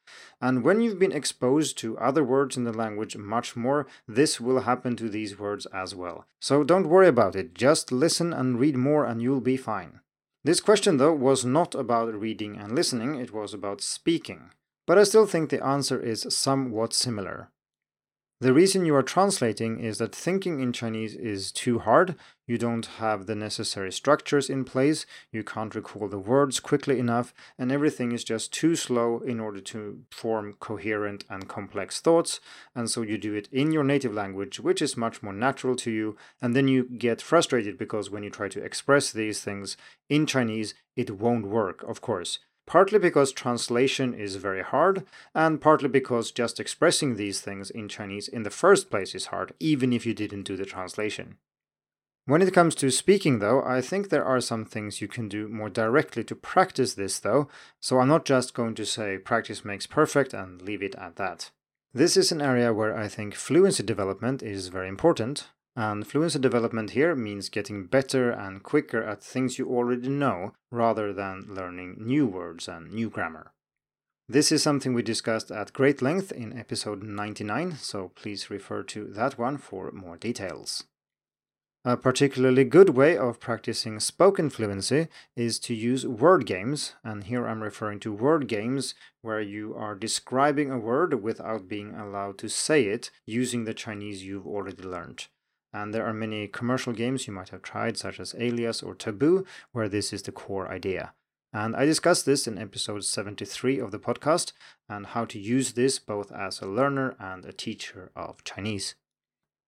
And 0.41 0.65
when 0.65 0.81
you've 0.81 0.99
been 0.99 1.13
exposed 1.13 1.79
to 1.79 1.97
other 1.99 2.25
words 2.25 2.57
in 2.57 2.65
the 2.65 2.73
language 2.73 3.17
much 3.17 3.55
more, 3.55 3.87
this 4.09 4.41
will 4.41 4.63
happen 4.63 4.97
to 4.97 5.09
these 5.09 5.39
words 5.39 5.67
as 5.67 5.95
well. 5.95 6.27
So 6.41 6.65
don't 6.65 6.89
worry 6.89 7.07
about 7.07 7.37
it, 7.37 7.55
just 7.55 7.93
listen 7.93 8.33
and 8.33 8.59
read 8.59 8.77
more 8.77 9.05
and 9.05 9.23
you'll 9.23 9.41
be 9.41 9.57
fine. 9.57 10.01
This 10.43 10.61
question, 10.61 10.97
though, 10.97 11.13
was 11.13 11.45
not 11.45 11.75
about 11.75 12.15
reading 12.15 12.57
and 12.57 12.75
listening, 12.75 13.15
it 13.15 13.33
was 13.33 13.55
about 13.55 13.81
speaking. 13.81 14.51
But 14.87 14.99
I 14.99 15.05
still 15.05 15.27
think 15.27 15.51
the 15.51 15.65
answer 15.65 16.01
is 16.01 16.27
somewhat 16.31 16.95
similar. 16.95 17.51
The 18.43 18.55
reason 18.55 18.87
you 18.87 18.95
are 18.95 19.03
translating 19.03 19.81
is 19.81 19.99
that 19.99 20.15
thinking 20.15 20.61
in 20.61 20.73
Chinese 20.73 21.15
is 21.15 21.53
too 21.53 21.81
hard. 21.81 22.15
You 22.47 22.57
don't 22.57 22.87
have 22.87 23.27
the 23.27 23.35
necessary 23.35 23.93
structures 23.93 24.49
in 24.49 24.65
place, 24.65 25.05
you 25.31 25.45
can't 25.45 25.75
recall 25.75 26.09
the 26.09 26.19
words 26.19 26.59
quickly 26.59 26.99
enough, 26.99 27.35
and 27.59 27.71
everything 27.71 28.13
is 28.13 28.25
just 28.25 28.51
too 28.51 28.77
slow 28.77 29.19
in 29.19 29.41
order 29.41 29.61
to 29.61 30.05
form 30.11 30.55
coherent 30.55 31.25
and 31.29 31.51
complex 31.51 32.01
thoughts. 32.01 32.41
And 32.75 32.89
so 32.89 33.03
you 33.03 33.19
do 33.19 33.35
it 33.35 33.47
in 33.53 33.73
your 33.73 33.85
native 33.85 34.15
language, 34.15 34.59
which 34.59 34.81
is 34.81 34.97
much 34.97 35.23
more 35.23 35.35
natural 35.35 35.77
to 35.77 35.91
you, 35.91 36.17
and 36.41 36.57
then 36.57 36.67
you 36.67 36.85
get 36.85 37.21
frustrated 37.21 37.77
because 37.77 38.09
when 38.09 38.23
you 38.23 38.31
try 38.31 38.49
to 38.49 38.65
express 38.65 39.13
these 39.13 39.43
things 39.43 39.77
in 40.09 40.25
Chinese, 40.25 40.73
it 40.97 41.11
won't 41.11 41.47
work, 41.47 41.83
of 41.83 42.01
course 42.01 42.39
partly 42.67 42.99
because 42.99 43.33
translation 43.33 44.15
is 44.15 44.37
very 44.37 44.63
hard, 44.63 45.05
and 45.35 45.61
partly 45.61 45.89
because 45.89 46.31
just 46.31 46.61
expressing 46.61 47.17
these 47.17 47.41
things 47.41 47.71
in 47.71 47.89
Chinese 47.89 48.29
in 48.29 48.43
the 48.43 48.51
first 48.51 48.91
place 48.91 49.15
is 49.15 49.27
hard, 49.27 49.53
even 49.61 49.93
if 49.93 50.07
you 50.07 50.15
didn't 50.15 50.45
do 50.45 50.57
the 50.57 50.65
translation. 50.65 51.37
When 52.27 52.43
it 52.43 52.55
comes 52.55 52.75
to 52.77 52.91
speaking, 52.91 53.39
though, 53.39 53.63
I 53.63 53.81
think 53.81 54.09
there 54.09 54.25
are 54.25 54.41
some 54.41 54.65
things 54.65 55.01
you 55.01 55.09
can 55.09 55.29
do 55.29 55.49
more 55.49 55.71
directly 55.71 56.23
to 56.25 56.37
practice 56.37 56.95
this, 56.95 57.19
though, 57.19 57.49
so 57.81 57.99
I'm 57.99 58.09
not 58.09 58.25
just 58.25 58.55
going 58.55 58.75
to 58.77 58.87
say 58.87 59.19
practice 59.19 59.65
makes 59.65 59.87
perfect 59.87 60.33
and 60.33 60.63
leave 60.63 60.83
it 60.83 60.95
at 60.97 61.17
that. 61.17 61.51
This 61.93 62.17
is 62.17 62.31
an 62.31 62.41
area 62.41 62.73
where 62.73 62.97
I 62.97 63.09
think 63.09 63.35
fluency 63.35 63.83
development 63.83 64.45
is 64.45 64.69
very 64.69 64.87
important, 64.87 65.49
and 65.81 66.07
fluency 66.07 66.39
development 66.39 66.91
here 66.91 67.17
means 67.17 67.49
getting 67.49 67.87
better 67.87 68.31
and 68.31 68.63
quicker 68.63 69.03
at 69.03 69.23
things 69.23 69.59
you 69.59 69.67
already 69.67 70.11
know 70.11 70.53
rather 70.71 71.11
than 71.11 71.47
learning 71.49 71.97
new 71.99 72.27
words 72.27 72.69
and 72.69 72.93
new 72.93 73.09
grammar. 73.09 73.53
This 74.29 74.53
is 74.53 74.63
something 74.63 74.93
we 74.93 75.03
discussed 75.03 75.51
at 75.51 75.73
great 75.73 76.03
length 76.03 76.33
in 76.33 76.59
episode 76.59 77.03
99, 77.03 77.77
so 77.77 78.11
please 78.15 78.51
refer 78.51 78.83
to 78.83 79.07
that 79.07 79.39
one 79.39 79.57
for 79.57 79.91
more 79.93 80.19
details. 80.19 80.85
A 81.83 81.97
particularly 81.97 82.65
good 82.65 82.91
way 82.91 83.17
of 83.17 83.41
practicing 83.41 84.01
spoken 84.01 84.51
fluency 84.51 85.09
is 85.35 85.59
to 85.61 85.75
use 85.75 86.07
word 86.07 86.45
games, 86.45 86.93
and 87.03 87.25
here 87.25 87.49
I'm 87.49 87.63
referring 87.63 88.01
to 88.01 88.13
word 88.13 88.49
games 88.49 88.95
where 89.23 89.41
you 89.41 89.75
are 89.75 89.95
describing 89.95 90.71
a 90.71 90.79
word 90.79 91.23
without 91.23 91.69
being 91.69 91.95
allowed 91.95 92.37
to 92.41 92.51
say 92.51 92.85
it 92.85 93.11
using 93.25 93.65
the 93.65 93.73
Chinese 93.73 94.23
you've 94.23 94.47
already 94.47 94.83
learned. 94.83 95.29
And 95.73 95.95
there 95.95 96.05
are 96.05 96.13
many 96.13 96.49
commercial 96.49 96.93
games 96.93 97.27
you 97.27 97.33
might 97.33 97.51
have 97.51 97.63
tried, 97.63 97.97
such 97.97 98.19
as 98.19 98.35
Alias 98.39 98.83
or 98.83 98.95
Taboo, 98.95 99.45
where 99.73 99.89
this 99.89 100.13
is 100.13 100.23
the 100.23 100.33
core 100.33 100.69
idea. 100.71 101.13
And 101.53 101.75
I 101.75 101.85
discussed 101.85 102.27
this 102.27 102.47
in 102.47 102.59
episode 102.59 103.05
73 103.05 103.81
of 103.81 103.91
the 103.91 103.99
podcast 103.99 104.53
and 104.89 105.07
how 105.07 105.25
to 105.25 105.39
use 105.39 105.73
this 105.73 105.99
both 105.99 106.31
as 106.31 106.61
a 106.61 106.67
learner 106.67 107.17
and 107.19 107.45
a 107.45 107.53
teacher 107.53 108.11
of 108.15 108.45
Chinese. 108.45 108.95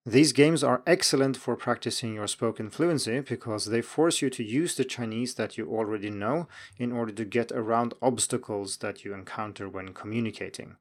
These 0.04 0.32
games 0.32 0.64
are 0.64 0.82
excellent 0.84 1.36
for 1.36 1.54
practicing 1.54 2.14
your 2.14 2.26
spoken 2.26 2.70
fluency 2.70 3.20
because 3.20 3.66
they 3.66 3.82
force 3.82 4.20
you 4.20 4.30
to 4.30 4.42
use 4.42 4.74
the 4.74 4.84
Chinese 4.84 5.34
that 5.34 5.56
you 5.56 5.68
already 5.68 6.10
know 6.10 6.48
in 6.76 6.90
order 6.90 7.12
to 7.12 7.24
get 7.24 7.52
around 7.52 7.94
obstacles 8.02 8.78
that 8.78 9.04
you 9.04 9.14
encounter 9.14 9.68
when 9.68 9.94
communicating. 9.94 10.76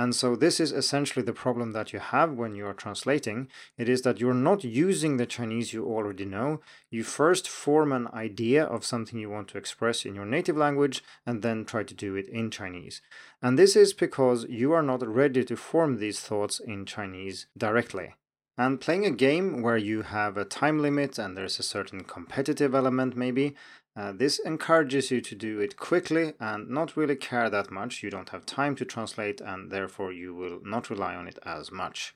And 0.00 0.14
so 0.14 0.34
this 0.34 0.60
is 0.60 0.72
essentially 0.72 1.22
the 1.22 1.34
problem 1.34 1.72
that 1.72 1.92
you 1.92 1.98
have 1.98 2.32
when 2.32 2.54
you 2.54 2.64
are 2.64 2.72
translating. 2.72 3.48
It 3.76 3.86
is 3.86 4.00
that 4.00 4.18
you're 4.18 4.32
not 4.32 4.64
using 4.64 5.18
the 5.18 5.26
Chinese 5.26 5.74
you 5.74 5.84
already 5.84 6.24
know. 6.24 6.62
You 6.90 7.04
first 7.04 7.46
form 7.46 7.92
an 7.92 8.08
idea 8.14 8.64
of 8.64 8.82
something 8.82 9.18
you 9.18 9.28
want 9.28 9.48
to 9.48 9.58
express 9.58 10.06
in 10.06 10.14
your 10.14 10.24
native 10.24 10.56
language 10.56 11.04
and 11.26 11.42
then 11.42 11.66
try 11.66 11.82
to 11.82 11.92
do 11.92 12.14
it 12.16 12.30
in 12.30 12.50
Chinese. 12.50 13.02
And 13.42 13.58
this 13.58 13.76
is 13.76 13.92
because 13.92 14.46
you 14.48 14.72
are 14.72 14.82
not 14.82 15.06
ready 15.06 15.44
to 15.44 15.54
form 15.54 15.98
these 15.98 16.20
thoughts 16.20 16.60
in 16.60 16.86
Chinese 16.86 17.44
directly. 17.54 18.14
And 18.56 18.80
playing 18.80 19.04
a 19.04 19.10
game 19.10 19.60
where 19.60 19.76
you 19.76 20.00
have 20.02 20.38
a 20.38 20.46
time 20.46 20.78
limit 20.78 21.18
and 21.18 21.36
there's 21.36 21.58
a 21.58 21.62
certain 21.62 22.04
competitive 22.04 22.74
element, 22.74 23.16
maybe, 23.16 23.54
uh, 24.00 24.12
this 24.12 24.38
encourages 24.38 25.10
you 25.10 25.20
to 25.20 25.34
do 25.34 25.60
it 25.60 25.76
quickly 25.76 26.32
and 26.40 26.70
not 26.70 26.96
really 26.96 27.16
care 27.16 27.50
that 27.50 27.70
much. 27.70 28.02
You 28.02 28.08
don't 28.08 28.30
have 28.30 28.46
time 28.46 28.74
to 28.76 28.86
translate, 28.86 29.42
and 29.42 29.70
therefore 29.70 30.10
you 30.10 30.34
will 30.34 30.60
not 30.64 30.88
rely 30.88 31.14
on 31.14 31.28
it 31.28 31.38
as 31.44 31.70
much. 31.70 32.14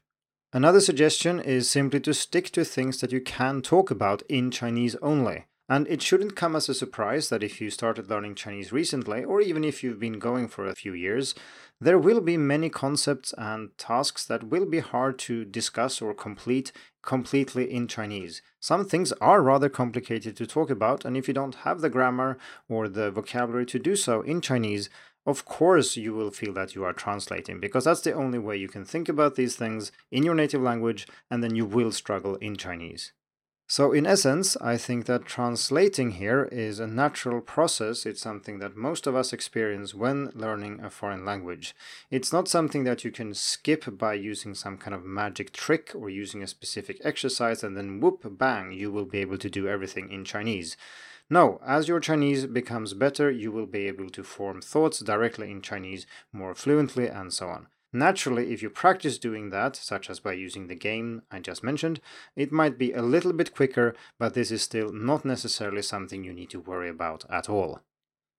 Another 0.50 0.80
suggestion 0.80 1.40
is 1.40 1.68
simply 1.68 2.00
to 2.00 2.14
stick 2.14 2.48
to 2.52 2.64
things 2.64 3.00
that 3.00 3.12
you 3.12 3.20
can 3.20 3.60
talk 3.60 3.90
about 3.90 4.22
in 4.30 4.50
Chinese 4.50 4.96
only. 5.02 5.44
And 5.68 5.86
it 5.88 6.00
shouldn't 6.00 6.36
come 6.36 6.56
as 6.56 6.70
a 6.70 6.74
surprise 6.74 7.28
that 7.28 7.42
if 7.42 7.60
you 7.60 7.68
started 7.68 8.08
learning 8.08 8.36
Chinese 8.36 8.72
recently, 8.72 9.22
or 9.22 9.42
even 9.42 9.62
if 9.62 9.84
you've 9.84 10.00
been 10.00 10.18
going 10.18 10.48
for 10.48 10.66
a 10.66 10.74
few 10.74 10.94
years, 10.94 11.34
there 11.82 11.98
will 11.98 12.22
be 12.22 12.38
many 12.38 12.70
concepts 12.70 13.34
and 13.36 13.76
tasks 13.76 14.24
that 14.24 14.44
will 14.44 14.64
be 14.64 14.80
hard 14.80 15.18
to 15.18 15.44
discuss 15.44 16.00
or 16.00 16.14
complete 16.14 16.72
completely 17.04 17.72
in 17.72 17.88
Chinese. 17.88 18.42
Some 18.60 18.84
things 18.84 19.12
are 19.20 19.42
rather 19.42 19.68
complicated 19.68 20.36
to 20.36 20.46
talk 20.46 20.70
about, 20.70 21.04
and 21.04 21.16
if 21.16 21.28
you 21.28 21.34
don't 21.34 21.56
have 21.56 21.80
the 21.80 21.90
grammar 21.90 22.38
or 22.68 22.88
the 22.88 23.10
vocabulary 23.10 23.66
to 23.66 23.78
do 23.78 23.96
so 23.96 24.22
in 24.22 24.40
Chinese, 24.40 24.88
of 25.26 25.44
course 25.44 25.96
you 25.96 26.12
will 26.14 26.30
feel 26.30 26.52
that 26.52 26.74
you 26.74 26.84
are 26.84 26.92
translating 26.92 27.60
because 27.60 27.84
that's 27.84 28.02
the 28.02 28.12
only 28.12 28.38
way 28.38 28.56
you 28.56 28.68
can 28.68 28.84
think 28.84 29.08
about 29.08 29.36
these 29.36 29.56
things 29.56 29.92
in 30.10 30.22
your 30.22 30.34
native 30.34 30.62
language, 30.62 31.06
and 31.30 31.42
then 31.42 31.54
you 31.54 31.64
will 31.64 31.92
struggle 31.92 32.36
in 32.36 32.56
Chinese. 32.56 33.12
So, 33.66 33.92
in 33.92 34.06
essence, 34.06 34.58
I 34.60 34.76
think 34.76 35.06
that 35.06 35.24
translating 35.24 36.12
here 36.12 36.44
is 36.52 36.78
a 36.78 36.86
natural 36.86 37.40
process. 37.40 38.04
It's 38.04 38.20
something 38.20 38.58
that 38.58 38.76
most 38.76 39.06
of 39.06 39.16
us 39.16 39.32
experience 39.32 39.94
when 39.94 40.30
learning 40.34 40.80
a 40.80 40.90
foreign 40.90 41.24
language. 41.24 41.74
It's 42.10 42.30
not 42.30 42.46
something 42.46 42.84
that 42.84 43.04
you 43.04 43.10
can 43.10 43.32
skip 43.32 43.96
by 43.96 44.14
using 44.14 44.54
some 44.54 44.76
kind 44.76 44.94
of 44.94 45.02
magic 45.02 45.52
trick 45.54 45.92
or 45.94 46.10
using 46.10 46.42
a 46.42 46.46
specific 46.46 47.00
exercise 47.02 47.64
and 47.64 47.74
then 47.74 48.00
whoop, 48.00 48.20
bang, 48.38 48.72
you 48.72 48.92
will 48.92 49.06
be 49.06 49.20
able 49.20 49.38
to 49.38 49.48
do 49.48 49.66
everything 49.66 50.10
in 50.10 50.26
Chinese. 50.26 50.76
No, 51.30 51.58
as 51.66 51.88
your 51.88 52.00
Chinese 52.00 52.44
becomes 52.44 52.92
better, 52.92 53.30
you 53.30 53.50
will 53.50 53.66
be 53.66 53.88
able 53.88 54.10
to 54.10 54.22
form 54.22 54.60
thoughts 54.60 55.00
directly 55.00 55.50
in 55.50 55.62
Chinese 55.62 56.06
more 56.32 56.54
fluently 56.54 57.08
and 57.08 57.32
so 57.32 57.48
on. 57.48 57.68
Naturally, 57.96 58.52
if 58.52 58.60
you 58.60 58.70
practice 58.70 59.18
doing 59.18 59.50
that, 59.50 59.76
such 59.76 60.10
as 60.10 60.18
by 60.18 60.32
using 60.32 60.66
the 60.66 60.74
game 60.74 61.22
I 61.30 61.38
just 61.38 61.62
mentioned, 61.62 62.00
it 62.34 62.50
might 62.50 62.76
be 62.76 62.92
a 62.92 63.02
little 63.02 63.32
bit 63.32 63.54
quicker, 63.54 63.94
but 64.18 64.34
this 64.34 64.50
is 64.50 64.62
still 64.62 64.92
not 64.92 65.24
necessarily 65.24 65.80
something 65.80 66.24
you 66.24 66.32
need 66.32 66.50
to 66.50 66.58
worry 66.60 66.88
about 66.88 67.24
at 67.30 67.48
all. 67.48 67.82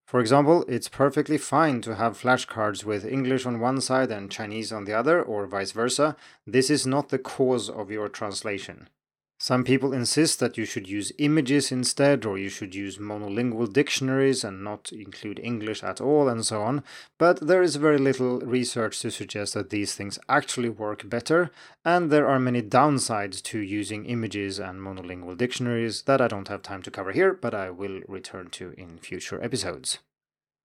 For 0.06 0.20
example, 0.20 0.66
it's 0.68 0.90
perfectly 0.90 1.38
fine 1.38 1.80
to 1.80 1.96
have 1.96 2.20
flashcards 2.20 2.84
with 2.84 3.06
English 3.06 3.46
on 3.46 3.58
one 3.58 3.80
side 3.80 4.12
and 4.12 4.30
Chinese 4.30 4.72
on 4.72 4.84
the 4.84 4.92
other, 4.92 5.22
or 5.22 5.46
vice 5.46 5.72
versa. 5.72 6.16
This 6.46 6.68
is 6.68 6.86
not 6.86 7.08
the 7.08 7.18
cause 7.18 7.70
of 7.70 7.90
your 7.90 8.10
translation. 8.10 8.90
Some 9.38 9.64
people 9.64 9.92
insist 9.92 10.40
that 10.40 10.56
you 10.56 10.64
should 10.64 10.88
use 10.88 11.12
images 11.18 11.70
instead, 11.70 12.24
or 12.24 12.38
you 12.38 12.48
should 12.48 12.74
use 12.74 12.96
monolingual 12.96 13.70
dictionaries 13.70 14.42
and 14.42 14.64
not 14.64 14.90
include 14.92 15.38
English 15.38 15.84
at 15.84 16.00
all, 16.00 16.26
and 16.26 16.44
so 16.44 16.62
on. 16.62 16.82
But 17.18 17.46
there 17.46 17.62
is 17.62 17.76
very 17.76 17.98
little 17.98 18.40
research 18.40 18.98
to 19.00 19.10
suggest 19.10 19.52
that 19.52 19.68
these 19.68 19.94
things 19.94 20.18
actually 20.26 20.70
work 20.70 21.08
better, 21.10 21.50
and 21.84 22.10
there 22.10 22.26
are 22.26 22.40
many 22.40 22.62
downsides 22.62 23.42
to 23.42 23.58
using 23.58 24.06
images 24.06 24.58
and 24.58 24.80
monolingual 24.80 25.36
dictionaries 25.36 26.02
that 26.02 26.22
I 26.22 26.28
don't 26.28 26.48
have 26.48 26.62
time 26.62 26.82
to 26.82 26.90
cover 26.90 27.12
here, 27.12 27.34
but 27.34 27.54
I 27.54 27.68
will 27.68 28.00
return 28.08 28.48
to 28.52 28.72
in 28.78 28.96
future 28.98 29.42
episodes. 29.44 29.98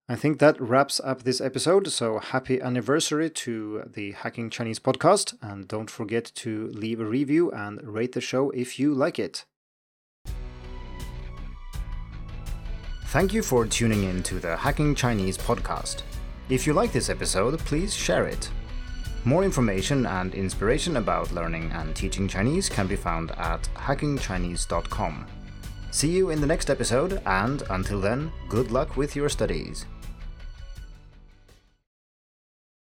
I 0.10 0.16
think 0.16 0.40
that 0.40 0.60
wraps 0.60 1.00
up 1.04 1.24
this 1.24 1.40
episode. 1.40 1.88
So 1.88 2.20
happy 2.20 2.62
anniversary 2.62 3.30
to 3.30 3.84
the 3.86 4.12
Hacking 4.12 4.50
Chinese 4.50 4.80
podcast. 4.80 5.36
And 5.42 5.68
don't 5.68 5.90
forget 5.90 6.32
to 6.36 6.68
leave 6.68 7.00
a 7.00 7.06
review 7.06 7.52
and 7.52 7.82
rate 7.84 8.12
the 8.12 8.22
show 8.22 8.50
if 8.52 8.80
you 8.80 8.94
like 8.94 9.20
it. 9.20 9.46
Thank 13.06 13.34
you 13.34 13.44
for 13.44 13.66
tuning 13.66 14.04
in 14.04 14.24
to 14.24 14.40
the 14.40 14.56
Hacking 14.56 14.96
Chinese 14.96 15.38
podcast. 15.38 16.04
If 16.50 16.66
you 16.66 16.74
like 16.74 16.92
this 16.92 17.10
episode, 17.10 17.60
please 17.60 17.94
share 17.94 18.26
it. 18.26 18.50
More 19.24 19.44
information 19.44 20.06
and 20.06 20.34
inspiration 20.34 20.98
about 20.98 21.32
learning 21.32 21.72
and 21.74 21.96
teaching 21.96 22.28
Chinese 22.28 22.68
can 22.70 22.88
be 22.88 22.96
found 22.96 23.32
at 23.32 23.62
hackingchinese.com. 23.76 25.28
See 25.91 26.08
you 26.08 26.30
in 26.30 26.39
the 26.39 26.47
next 26.47 26.69
episode, 26.69 27.21
and 27.25 27.63
until 27.69 27.99
then, 27.99 28.32
good 28.47 28.71
luck 28.71 28.95
with 28.95 29.13
your 29.13 29.27
studies. 29.27 29.86